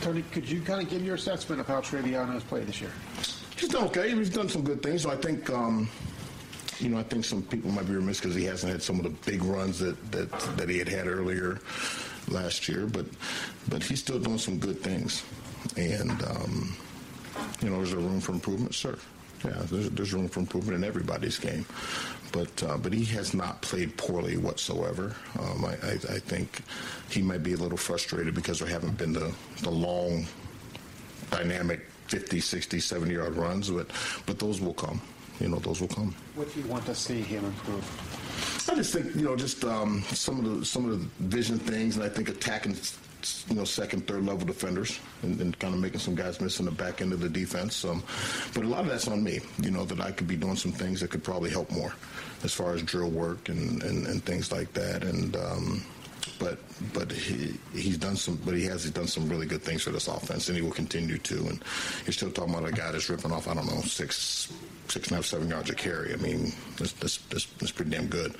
Tony, 0.00 0.22
could 0.30 0.48
you 0.48 0.60
kind 0.60 0.82
of 0.82 0.88
give 0.88 1.02
your 1.02 1.16
assessment 1.16 1.60
of 1.60 1.66
how 1.66 1.80
TreVeyon 1.80 2.32
has 2.32 2.44
played 2.44 2.66
this 2.66 2.80
year? 2.80 2.92
He's 3.56 3.70
done 3.70 3.84
okay. 3.84 4.14
He's 4.14 4.30
done 4.30 4.48
some 4.48 4.62
good 4.62 4.82
things. 4.82 5.02
So 5.02 5.10
I 5.10 5.16
think, 5.16 5.50
um, 5.50 5.88
you 6.78 6.88
know, 6.88 6.98
I 6.98 7.02
think 7.02 7.24
some 7.24 7.42
people 7.42 7.70
might 7.72 7.86
be 7.86 7.94
remiss 7.94 8.20
because 8.20 8.36
he 8.36 8.44
hasn't 8.44 8.70
had 8.70 8.82
some 8.82 8.98
of 8.98 9.02
the 9.02 9.30
big 9.30 9.42
runs 9.42 9.80
that, 9.80 10.12
that 10.12 10.30
that 10.56 10.68
he 10.68 10.78
had 10.78 10.88
had 10.88 11.06
earlier 11.06 11.60
last 12.28 12.68
year. 12.68 12.86
But 12.86 13.06
but 13.68 13.82
he's 13.82 13.98
still 13.98 14.20
doing 14.20 14.38
some 14.38 14.58
good 14.58 14.80
things, 14.80 15.24
and 15.76 16.22
um, 16.22 16.76
you 17.62 17.70
know, 17.70 17.80
is 17.80 17.90
there 17.90 18.00
room 18.00 18.20
for 18.20 18.32
improvement? 18.32 18.74
Sure. 18.74 18.98
Yeah, 19.44 19.62
there's, 19.70 19.90
there's 19.90 20.12
room 20.12 20.28
for 20.28 20.40
improvement 20.40 20.76
in 20.78 20.84
everybody's 20.84 21.38
game, 21.38 21.64
but 22.32 22.62
uh, 22.64 22.76
but 22.76 22.92
he 22.92 23.04
has 23.06 23.34
not 23.34 23.62
played 23.62 23.96
poorly 23.96 24.36
whatsoever. 24.36 25.14
Um, 25.38 25.64
I, 25.64 25.74
I, 25.86 25.92
I 25.92 26.18
think 26.18 26.60
he 27.08 27.22
might 27.22 27.44
be 27.44 27.52
a 27.52 27.56
little 27.56 27.78
frustrated 27.78 28.34
because 28.34 28.58
there 28.58 28.68
haven't 28.68 28.98
been 28.98 29.12
the, 29.12 29.32
the 29.62 29.70
long, 29.70 30.26
dynamic 31.30 31.86
50, 32.08 32.40
60, 32.40 32.80
70 32.80 33.14
yard 33.14 33.36
runs, 33.36 33.70
but 33.70 33.88
but 34.26 34.40
those 34.40 34.60
will 34.60 34.74
come. 34.74 35.00
You 35.40 35.48
know, 35.48 35.60
those 35.60 35.80
will 35.80 35.88
come. 35.88 36.12
What 36.34 36.52
do 36.52 36.60
you 36.60 36.66
want 36.66 36.84
to 36.86 36.94
see 36.94 37.20
him 37.20 37.44
improve? 37.44 38.68
I 38.68 38.74
just 38.74 38.92
think 38.92 39.14
you 39.14 39.22
know 39.22 39.36
just 39.36 39.64
um, 39.64 40.02
some 40.08 40.44
of 40.44 40.58
the 40.58 40.64
some 40.66 40.90
of 40.90 40.98
the 40.98 41.24
vision 41.26 41.60
things, 41.60 41.96
and 41.96 42.04
I 42.04 42.08
think 42.08 42.28
attacking 42.28 42.76
you 43.48 43.56
know 43.56 43.64
second, 43.64 44.06
third 44.06 44.24
level 44.24 44.46
defenders, 44.46 44.98
and, 45.22 45.40
and 45.40 45.58
kind 45.58 45.74
of 45.74 45.80
making 45.80 46.00
some 46.00 46.14
guys 46.14 46.40
miss 46.40 46.60
in 46.60 46.66
the 46.66 46.72
back 46.72 47.00
end 47.00 47.12
of 47.12 47.20
the 47.20 47.28
defense. 47.28 47.84
Um, 47.84 48.02
but 48.54 48.64
a 48.64 48.68
lot 48.68 48.80
of 48.80 48.88
that's 48.88 49.08
on 49.08 49.22
me. 49.22 49.40
You 49.62 49.70
know 49.70 49.84
that 49.84 50.00
I 50.00 50.10
could 50.10 50.28
be 50.28 50.36
doing 50.36 50.56
some 50.56 50.72
things 50.72 51.00
that 51.00 51.10
could 51.10 51.24
probably 51.24 51.50
help 51.50 51.70
more, 51.70 51.94
as 52.44 52.52
far 52.52 52.72
as 52.74 52.82
drill 52.82 53.10
work 53.10 53.48
and 53.48 53.82
and, 53.82 54.06
and 54.06 54.24
things 54.24 54.52
like 54.52 54.72
that. 54.74 55.04
And 55.04 55.36
um, 55.36 55.84
but 56.38 56.58
but 56.92 57.10
he 57.10 57.58
he's 57.74 57.98
done 57.98 58.16
some 58.16 58.36
but 58.44 58.54
he 58.54 58.64
has 58.64 58.88
done 58.90 59.06
some 59.06 59.28
really 59.28 59.46
good 59.46 59.62
things 59.62 59.82
for 59.82 59.90
this 59.90 60.08
offense 60.08 60.48
and 60.48 60.56
he 60.56 60.62
will 60.62 60.70
continue 60.70 61.18
to 61.18 61.36
and 61.46 61.62
you're 62.04 62.12
still 62.12 62.30
talking 62.30 62.54
about 62.54 62.68
a 62.68 62.72
guy 62.72 62.90
that's 62.92 63.08
ripping 63.08 63.32
off 63.32 63.48
I 63.48 63.54
don't 63.54 63.66
know 63.66 63.80
six 63.82 64.52
six 64.88 65.08
and 65.08 65.12
a 65.12 65.14
half 65.16 65.24
seven 65.24 65.48
yards 65.48 65.70
a 65.70 65.74
carry 65.74 66.12
I 66.12 66.16
mean 66.16 66.52
that's 66.78 66.92
that's, 66.94 67.18
that's, 67.28 67.46
that's 67.58 67.72
pretty 67.72 67.90
damn 67.90 68.06
good 68.06 68.34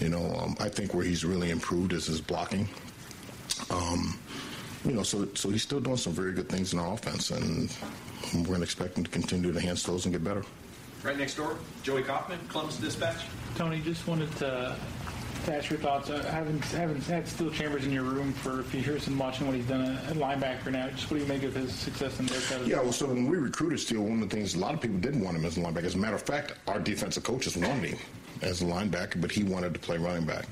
you 0.00 0.08
know 0.08 0.34
um, 0.36 0.56
I 0.60 0.68
think 0.68 0.94
where 0.94 1.04
he's 1.04 1.24
really 1.24 1.50
improved 1.50 1.92
is 1.92 2.06
his 2.06 2.20
blocking 2.20 2.68
um, 3.70 4.18
you 4.84 4.92
know 4.92 5.02
so 5.02 5.28
so 5.34 5.50
he's 5.50 5.62
still 5.62 5.80
doing 5.80 5.96
some 5.96 6.12
very 6.12 6.32
good 6.32 6.48
things 6.48 6.72
in 6.72 6.78
our 6.78 6.94
offense 6.94 7.30
and 7.30 7.74
we're 8.34 8.44
going 8.44 8.58
to 8.58 8.64
expect 8.64 8.96
him 8.96 9.04
to 9.04 9.10
continue 9.10 9.52
to 9.52 9.58
enhance 9.58 9.82
those 9.82 10.04
and 10.06 10.14
get 10.14 10.22
better 10.22 10.44
Right 11.02 11.16
next 11.16 11.36
door, 11.36 11.56
Joey 11.82 12.02
Kaufman, 12.02 12.38
Columbus 12.48 12.76
Dispatch. 12.76 13.24
Tony, 13.54 13.80
just 13.80 14.06
wanted 14.06 14.30
to, 14.36 14.76
to 15.46 15.54
ask 15.54 15.70
your 15.70 15.78
thoughts. 15.78 16.10
Uh, 16.10 16.22
having 16.30 16.60
having 16.60 17.00
had 17.00 17.26
Steele 17.26 17.50
Chambers 17.50 17.86
in 17.86 17.92
your 17.92 18.02
room 18.02 18.34
for 18.34 18.60
a 18.60 18.64
few 18.64 18.80
years 18.80 19.06
and 19.06 19.18
watching 19.18 19.46
what 19.46 19.56
he's 19.56 19.64
done 19.64 19.80
at 19.80 20.14
linebacker 20.16 20.70
now, 20.70 20.90
just 20.90 21.10
what 21.10 21.16
do 21.16 21.22
you 21.22 21.28
make 21.28 21.42
of 21.42 21.54
his 21.54 21.72
success 21.72 22.20
in 22.20 22.26
their 22.26 22.40
side? 22.40 22.66
Yeah, 22.66 22.82
well, 22.82 22.92
so 22.92 23.06
when 23.06 23.30
we 23.30 23.38
recruited 23.38 23.80
Steele, 23.80 24.02
one 24.02 24.22
of 24.22 24.28
the 24.28 24.36
things 24.36 24.54
a 24.54 24.58
lot 24.58 24.74
of 24.74 24.82
people 24.82 24.98
didn't 24.98 25.22
want 25.22 25.38
him 25.38 25.46
as 25.46 25.56
a 25.56 25.60
linebacker. 25.60 25.84
As 25.84 25.94
a 25.94 25.98
matter 25.98 26.16
of 26.16 26.22
fact, 26.22 26.52
our 26.66 26.78
defensive 26.78 27.24
coaches 27.24 27.56
wanted 27.56 27.90
him 27.90 27.98
as 28.42 28.62
a 28.62 28.64
linebacker, 28.64 29.20
but 29.20 29.30
he 29.30 29.42
wanted 29.42 29.74
to 29.74 29.80
play 29.80 29.96
running 29.98 30.24
back, 30.24 30.46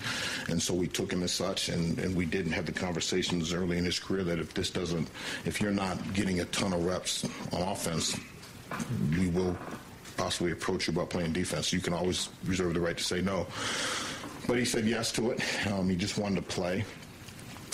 and 0.48 0.60
so 0.60 0.74
we 0.74 0.86
took 0.86 1.12
him 1.12 1.22
as 1.22 1.32
such. 1.32 1.68
And, 1.68 1.98
and 1.98 2.14
we 2.14 2.26
didn't 2.26 2.52
have 2.52 2.66
the 2.66 2.72
conversations 2.72 3.52
early 3.52 3.78
in 3.78 3.84
his 3.84 3.98
career 3.98 4.24
that 4.24 4.38
if 4.38 4.54
this 4.54 4.70
doesn't, 4.70 5.08
if 5.44 5.60
you're 5.60 5.70
not 5.70 6.14
getting 6.14 6.40
a 6.40 6.44
ton 6.46 6.72
of 6.72 6.84
reps 6.84 7.24
on 7.52 7.62
offense, 7.62 8.18
we 9.16 9.28
will 9.28 9.56
possibly 10.16 10.52
approach 10.52 10.86
you 10.86 10.92
about 10.92 11.10
playing 11.10 11.32
defense. 11.32 11.72
You 11.72 11.80
can 11.80 11.94
always 11.94 12.28
reserve 12.44 12.74
the 12.74 12.80
right 12.80 12.96
to 12.96 13.04
say 13.04 13.22
no. 13.22 13.46
But 14.46 14.58
he 14.58 14.64
said 14.64 14.86
yes 14.86 15.12
to 15.12 15.30
it. 15.30 15.42
Um, 15.68 15.88
he 15.88 15.96
just 15.96 16.18
wanted 16.18 16.36
to 16.36 16.42
play. 16.42 16.84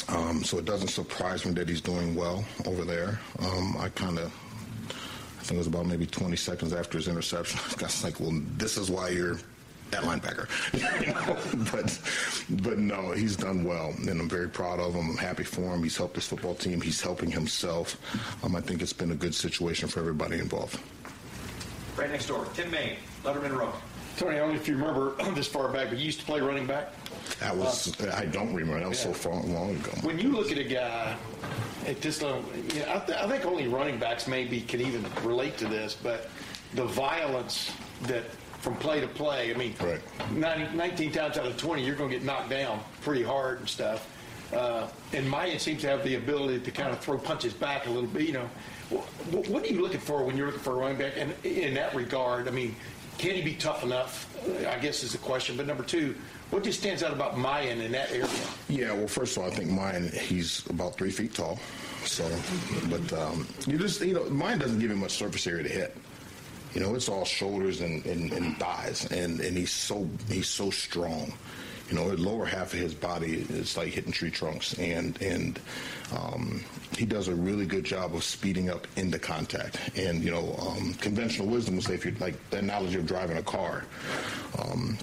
Um, 0.09 0.45
so 0.45 0.59
it 0.59 0.65
doesn't 0.65 0.89
surprise 0.89 1.47
me 1.47 1.53
that 1.53 1.69
he's 1.69 1.81
doing 1.81 2.15
well 2.15 2.45
over 2.67 2.85
there. 2.85 3.19
Um, 3.39 3.77
I 3.79 3.89
kind 3.89 4.19
of, 4.19 4.27
I 4.27 5.43
think 5.43 5.53
it 5.53 5.59
was 5.59 5.67
about 5.67 5.87
maybe 5.87 6.05
20 6.05 6.37
seconds 6.37 6.73
after 6.73 6.99
his 6.99 7.09
interception. 7.09 7.59
I 7.81 7.85
was 7.85 8.05
like, 8.05 8.21
well, 8.21 8.39
this 8.57 8.77
is 8.77 8.91
why 8.91 9.09
you're 9.09 9.39
that 9.95 10.03
linebacker. 10.03 10.49
you 11.01 11.13
know? 11.13 11.71
But 11.71 11.99
but 12.63 12.79
no, 12.79 13.13
he's 13.13 13.37
done 13.37 13.65
well, 13.65 13.95
and 13.97 14.21
I'm 14.21 14.29
very 14.29 14.49
proud 14.49 14.81
of 14.81 14.95
him. 14.95 15.11
I'm 15.11 15.17
happy 15.17 15.45
for 15.45 15.63
him. 15.75 15.83
He's 15.83 15.97
helped 15.97 16.17
his 16.17 16.27
football 16.27 16.55
team. 16.55 16.81
He's 16.81 17.01
helping 17.01 17.31
himself. 17.31 17.97
Um, 18.45 18.57
I 18.57 18.61
think 18.61 18.83
it's 18.83 18.93
been 18.93 19.13
a 19.13 19.17
good 19.17 19.35
situation 19.35 19.89
for 19.89 20.01
everybody 20.01 20.39
involved. 20.39 20.81
Right 21.97 22.11
next 22.11 22.27
door, 22.27 22.47
Tim 22.55 22.71
May, 22.71 22.97
Lettermen 23.23 23.57
Row. 23.57 23.73
Tony, 24.17 24.37
I 24.37 24.39
don't 24.41 24.51
know 24.51 24.55
if 24.57 24.69
you 24.69 24.77
remember 24.77 25.15
this 25.35 25.47
far 25.47 25.69
back, 25.69 25.89
but 25.89 25.99
you 25.99 26.05
used 26.05 26.21
to 26.21 26.27
play 26.27 26.41
running 26.41 26.67
back. 26.67 26.93
That 27.41 27.57
was 27.57 28.01
I 28.01 28.27
don't 28.27 28.53
remember. 28.53 28.81
That 28.81 28.89
was 28.89 28.99
so 28.99 29.13
far 29.13 29.41
long 29.43 29.77
ago. 29.77 29.93
When 30.03 30.19
you 30.19 30.31
look 30.31 30.51
at 30.53 30.59
a 30.59 30.65
guy 30.65 31.17
at 31.87 32.01
this 32.01 32.23
level, 32.23 32.45
you 32.73 32.81
know, 32.81 32.95
I, 32.95 32.99
th- 33.01 33.19
I 33.19 33.29
think 33.29 33.45
only 33.45 33.69
running 33.69 33.99
backs 33.99 34.27
maybe 34.27 34.61
can 34.61 34.81
even 34.81 35.05
relate 35.23 35.57
to 35.59 35.67
this, 35.67 35.95
but 35.95 36.29
the 36.75 36.85
violence 36.85 37.73
that 38.03 38.25
from 38.65 38.75
play 38.77 38.99
to 38.99 39.07
play, 39.07 39.55
I 39.55 39.59
mean, 39.59 39.75
90, 40.33 40.75
19 40.75 41.13
times 41.13 41.37
out 41.37 41.45
of 41.45 41.59
20, 41.59 41.85
you're 41.85 41.95
going 41.95 42.09
to 42.09 42.17
get 42.17 42.25
knocked 42.25 42.49
down 42.49 42.81
pretty 43.03 43.23
hard 43.23 43.61
and 43.61 43.69
stuff. 43.69 44.09
Uh, 44.55 44.89
and 45.13 45.29
Maya 45.29 45.59
seems 45.59 45.83
to 45.83 45.89
have 45.89 46.03
the 46.03 46.15
ability 46.15 46.61
to 46.61 46.71
kind 46.71 46.91
of 46.91 46.99
throw 47.01 47.19
punches 47.19 47.53
back 47.53 47.87
a 47.87 47.91
little 47.91 48.09
bit. 48.09 48.23
You 48.23 48.33
know, 48.33 48.51
what, 49.31 49.47
what 49.49 49.65
are 49.65 49.67
you 49.67 49.83
looking 49.83 50.01
for 50.01 50.25
when 50.25 50.35
you're 50.35 50.47
looking 50.47 50.63
for 50.63 50.73
a 50.73 50.77
running 50.77 50.97
back? 50.97 51.13
And 51.19 51.35
in 51.45 51.75
that 51.75 51.95
regard, 51.95 52.49
I 52.49 52.53
mean, 52.53 52.75
can 53.19 53.35
he 53.35 53.43
be 53.43 53.55
tough 53.55 53.85
enough? 53.85 54.35
I 54.67 54.79
guess 54.79 55.03
is 55.03 55.13
the 55.13 55.19
question. 55.19 55.59
But 55.59 55.67
number 55.67 55.83
two, 55.83 56.15
what 56.49 56.65
just 56.65 56.81
stands 56.81 57.03
out 57.03 57.13
about 57.13 57.35
Miyan 57.35 57.83
in 57.83 57.93
that 57.93 58.13
area? 58.13 58.29
Yeah, 58.69 58.93
well, 58.95 59.09
first 59.09 59.37
of 59.37 59.43
all, 59.43 59.51
I 59.51 59.55
think 59.55 59.69
Miyan 59.71 60.11
he's 60.17 60.65
about 60.71 60.97
three 60.97 61.11
feet 61.11 61.35
tall. 61.35 61.59
So, 62.05 62.27
but 62.89 63.13
um, 63.13 63.47
you 63.67 63.77
just 63.77 64.01
you 64.01 64.15
know, 64.15 64.23
Miyan 64.23 64.61
doesn't 64.61 64.79
give 64.79 64.91
him 64.91 65.01
much 65.01 65.13
surface 65.13 65.47
area 65.47 65.65
to 65.65 65.69
hit. 65.69 65.97
You 66.75 66.81
know, 66.81 66.95
it's 66.95 67.09
all 67.09 67.25
shoulders 67.25 67.81
and, 67.81 68.05
and, 68.05 68.33
and 68.33 68.59
thighs, 68.59 69.07
and, 69.13 69.41
and 69.41 69.57
he's 69.57 69.71
so 69.71 70.09
he's 70.29 70.49
so 70.49 70.71
strong. 70.71 71.33
You 71.89 71.97
know, 71.97 72.11
the 72.11 72.21
lower 72.21 72.47
half 72.47 72.73
of 72.73 72.81
his 72.81 72.95
body 72.95 73.47
is 73.49 73.77
like 73.77 73.89
hitting 73.93 74.11
tree 74.11 74.31
trunks, 74.31 74.75
and 74.75 75.21
and 75.23 75.61
um, 76.17 76.65
he 76.97 77.05
does 77.05 77.29
a 77.29 77.35
really 77.35 77.67
good 77.67 77.85
job 77.85 78.15
of 78.15 78.25
speeding 78.25 78.71
up 78.71 78.87
into 78.97 79.19
contact. 79.19 79.79
And 79.97 80.25
you 80.25 80.31
know, 80.31 80.57
um, 80.59 80.95
conventional 80.95 81.47
wisdom 81.47 81.77
would 81.77 81.85
say 81.85 81.95
if 81.95 82.05
you're 82.05 82.15
like 82.15 82.35
the 82.51 82.59
analogy 82.59 82.97
of 82.97 83.07
driving 83.07 83.37
a 83.37 83.43
car, 83.43 83.85
um, 84.59 84.99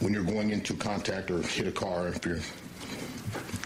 when 0.00 0.14
you're 0.14 0.24
going 0.24 0.50
into 0.50 0.74
contact 0.74 1.30
or 1.30 1.42
hit 1.42 1.66
a 1.66 1.72
car, 1.72 2.08
if 2.08 2.24
you're 2.24 2.40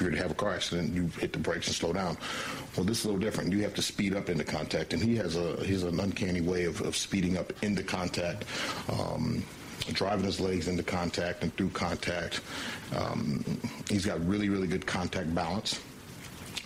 you're 0.00 0.10
to 0.10 0.16
have 0.18 0.30
a 0.30 0.34
car 0.34 0.54
accident, 0.54 0.94
you 0.94 1.08
hit 1.18 1.32
the 1.32 1.38
brakes 1.38 1.66
and 1.66 1.76
slow 1.76 1.92
down. 1.92 2.16
Well, 2.76 2.84
this 2.84 3.00
is 3.00 3.04
a 3.04 3.08
little 3.08 3.20
different. 3.20 3.52
You 3.52 3.62
have 3.62 3.74
to 3.74 3.82
speed 3.82 4.14
up 4.14 4.28
into 4.28 4.44
contact, 4.44 4.92
and 4.92 5.02
he 5.02 5.16
has 5.16 5.36
a 5.36 5.62
he's 5.64 5.82
an 5.82 5.98
uncanny 6.00 6.40
way 6.40 6.64
of, 6.64 6.80
of 6.82 6.96
speeding 6.96 7.36
up 7.36 7.52
into 7.62 7.82
contact. 7.82 8.44
Um, 8.88 9.44
driving 9.92 10.24
his 10.24 10.40
legs 10.40 10.68
into 10.68 10.82
contact 10.82 11.42
and 11.42 11.54
through 11.56 11.70
contact. 11.70 12.42
Um, 12.94 13.44
he's 13.88 14.06
got 14.06 14.24
really, 14.26 14.48
really 14.48 14.68
good 14.68 14.86
contact 14.86 15.34
balance. 15.34 15.80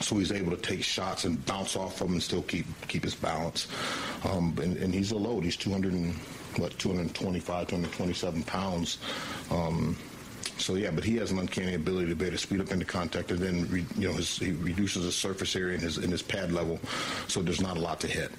So 0.00 0.18
he's 0.18 0.32
able 0.32 0.50
to 0.50 0.60
take 0.60 0.82
shots 0.82 1.24
and 1.24 1.44
bounce 1.46 1.76
off 1.76 2.00
of 2.00 2.08
them 2.08 2.14
and 2.14 2.22
still 2.22 2.42
keep 2.42 2.66
keep 2.88 3.04
his 3.04 3.14
balance. 3.14 3.68
Um, 4.24 4.54
and, 4.60 4.76
and, 4.76 4.92
he's 4.92 5.12
a 5.12 5.16
load. 5.16 5.44
He's 5.44 5.56
200 5.56 5.92
and, 5.92 6.14
what 6.56 6.76
225, 6.78 7.68
227 7.68 8.42
pounds. 8.42 8.98
Um, 9.50 9.96
so 10.58 10.74
yeah, 10.74 10.90
but 10.90 11.04
he 11.04 11.16
has 11.16 11.30
an 11.30 11.38
uncanny 11.38 11.74
ability 11.74 12.08
to 12.08 12.14
be 12.14 12.26
able 12.26 12.36
to 12.36 12.42
speed 12.42 12.60
up 12.60 12.70
into 12.70 12.84
contact, 12.84 13.30
and 13.30 13.40
then 13.40 13.68
re, 13.70 13.84
you 13.96 14.08
know 14.08 14.14
his, 14.14 14.38
he 14.38 14.52
reduces 14.52 15.04
his 15.04 15.14
surface 15.16 15.54
area 15.56 15.74
in 15.74 15.80
his 15.80 15.98
in 15.98 16.10
his 16.10 16.22
pad 16.22 16.52
level, 16.52 16.78
so 17.28 17.42
there's 17.42 17.60
not 17.60 17.76
a 17.76 17.80
lot 17.80 18.00
to 18.00 18.06
hit. 18.06 18.30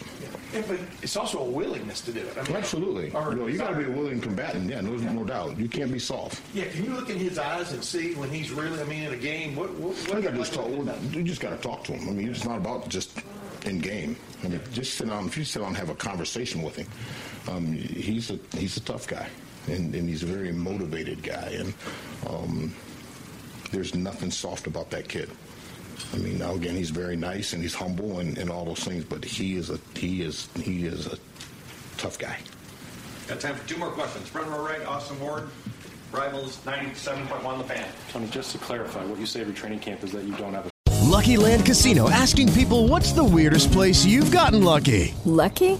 Yeah, 0.54 0.64
but 0.68 0.80
it's 1.02 1.16
also 1.18 1.40
a 1.40 1.50
willingness 1.50 2.02
to 2.02 2.12
do 2.12 2.20
it. 2.22 2.38
I 2.38 2.44
mean, 2.44 2.56
Absolutely, 2.56 3.12
or- 3.12 3.32
you, 3.32 3.38
know, 3.40 3.48
you 3.48 3.58
got 3.58 3.72
to 3.72 3.76
be 3.78 3.86
a 3.86 3.92
willing 3.92 4.22
combatant. 4.22 4.70
Yeah, 4.70 4.82
no, 4.82 4.92
no 4.92 5.24
doubt. 5.24 5.58
You 5.58 5.68
can't 5.68 5.92
be 5.92 6.00
soft. 6.00 6.42
Yeah, 6.54 6.66
can 6.66 6.86
you 6.86 6.94
look 6.94 7.10
in 7.10 7.18
his 7.18 7.38
eyes 7.38 7.72
and 7.74 7.84
see 7.84 8.14
when 8.16 8.30
he's 8.30 8.52
really? 8.52 8.80
I 8.80 8.86
mean, 8.86 9.04
in 9.04 9.14
a 9.14 9.18
game, 9.18 9.56
what 9.56 9.72
what, 9.76 9.96
what 9.96 10.18
You 10.18 10.22
got 10.22 10.32
to 10.32 10.38
just 10.38 10.54
talk. 10.54 10.70
You 10.70 11.24
just 11.24 11.42
got 11.42 11.50
to 11.52 11.58
talk 11.58 11.84
to 11.86 11.94
him. 11.94 12.10
I 12.10 12.12
mean, 12.12 12.30
it's 12.30 12.46
not 12.46 12.58
about 12.58 12.90
just 12.90 13.20
in 13.66 13.80
game. 13.80 14.16
I 14.44 14.48
mean, 14.48 14.62
just 14.72 14.96
sit 14.96 15.08
down. 15.08 15.26
If 15.26 15.38
you 15.38 15.44
sit 15.44 15.60
down 15.60 15.70
and 15.70 15.78
have 15.78 15.90
a 15.90 15.96
conversation 15.96 16.62
with 16.62 16.76
him, 16.76 16.88
um, 17.48 17.74
he's 17.74 18.32
a 18.32 18.40
he's 18.58 18.78
a 18.78 18.82
tough 18.82 19.08
guy, 19.08 19.28
and, 19.68 19.94
and 19.94 20.10
he's 20.10 20.24
a 20.24 20.28
very 20.28 20.52
motivated 20.52 21.24
guy, 21.24 21.56
and 21.58 21.74
um, 22.28 22.74
there's 23.72 23.96
nothing 23.96 24.32
soft 24.32 24.68
about 24.68 24.90
that 24.92 25.08
kid. 25.08 25.30
I 26.14 26.18
mean, 26.18 26.38
now 26.38 26.54
again, 26.54 26.76
he's 26.76 26.90
very 26.90 27.16
nice 27.16 27.54
and 27.54 27.62
he's 27.62 27.74
humble 27.74 28.20
and, 28.20 28.38
and 28.38 28.50
all 28.50 28.66
those 28.66 28.84
things, 28.84 29.06
but 29.06 29.24
he 29.24 29.56
is 29.56 29.70
a 29.70 29.80
he 29.96 30.22
is 30.22 30.50
he 30.62 30.86
is 30.86 31.08
a 31.08 31.18
tough 31.98 32.20
guy. 32.20 32.38
Got 33.28 33.40
time 33.40 33.56
for 33.56 33.68
two 33.68 33.78
more 33.78 33.90
questions. 33.90 34.28
Front 34.28 34.50
row 34.50 34.64
right, 34.64 34.86
Austin 34.86 35.20
Ward. 35.20 35.50
Rivals 36.12 36.58
97.1 36.58 37.58
The 37.58 37.64
Fan. 37.64 37.88
Tony, 38.12 38.28
just 38.28 38.52
to 38.52 38.58
clarify, 38.60 39.04
what 39.06 39.20
you 39.20 39.26
say 39.26 39.42
every 39.42 39.54
training 39.54 39.80
camp 39.80 40.04
is 40.04 40.12
that 40.12 40.24
you 40.24 40.36
don't 40.38 40.54
have 40.54 40.68
a 40.68 40.70
Lucky 41.16 41.38
Land 41.38 41.66
Casino 41.66 42.10
asking 42.10 42.52
people 42.54 42.88
what's 42.88 43.12
the 43.14 43.24
weirdest 43.24 43.72
place 43.72 44.04
you've 44.04 44.32
gotten 44.32 44.64
lucky? 44.64 45.14
Lucky? 45.24 45.80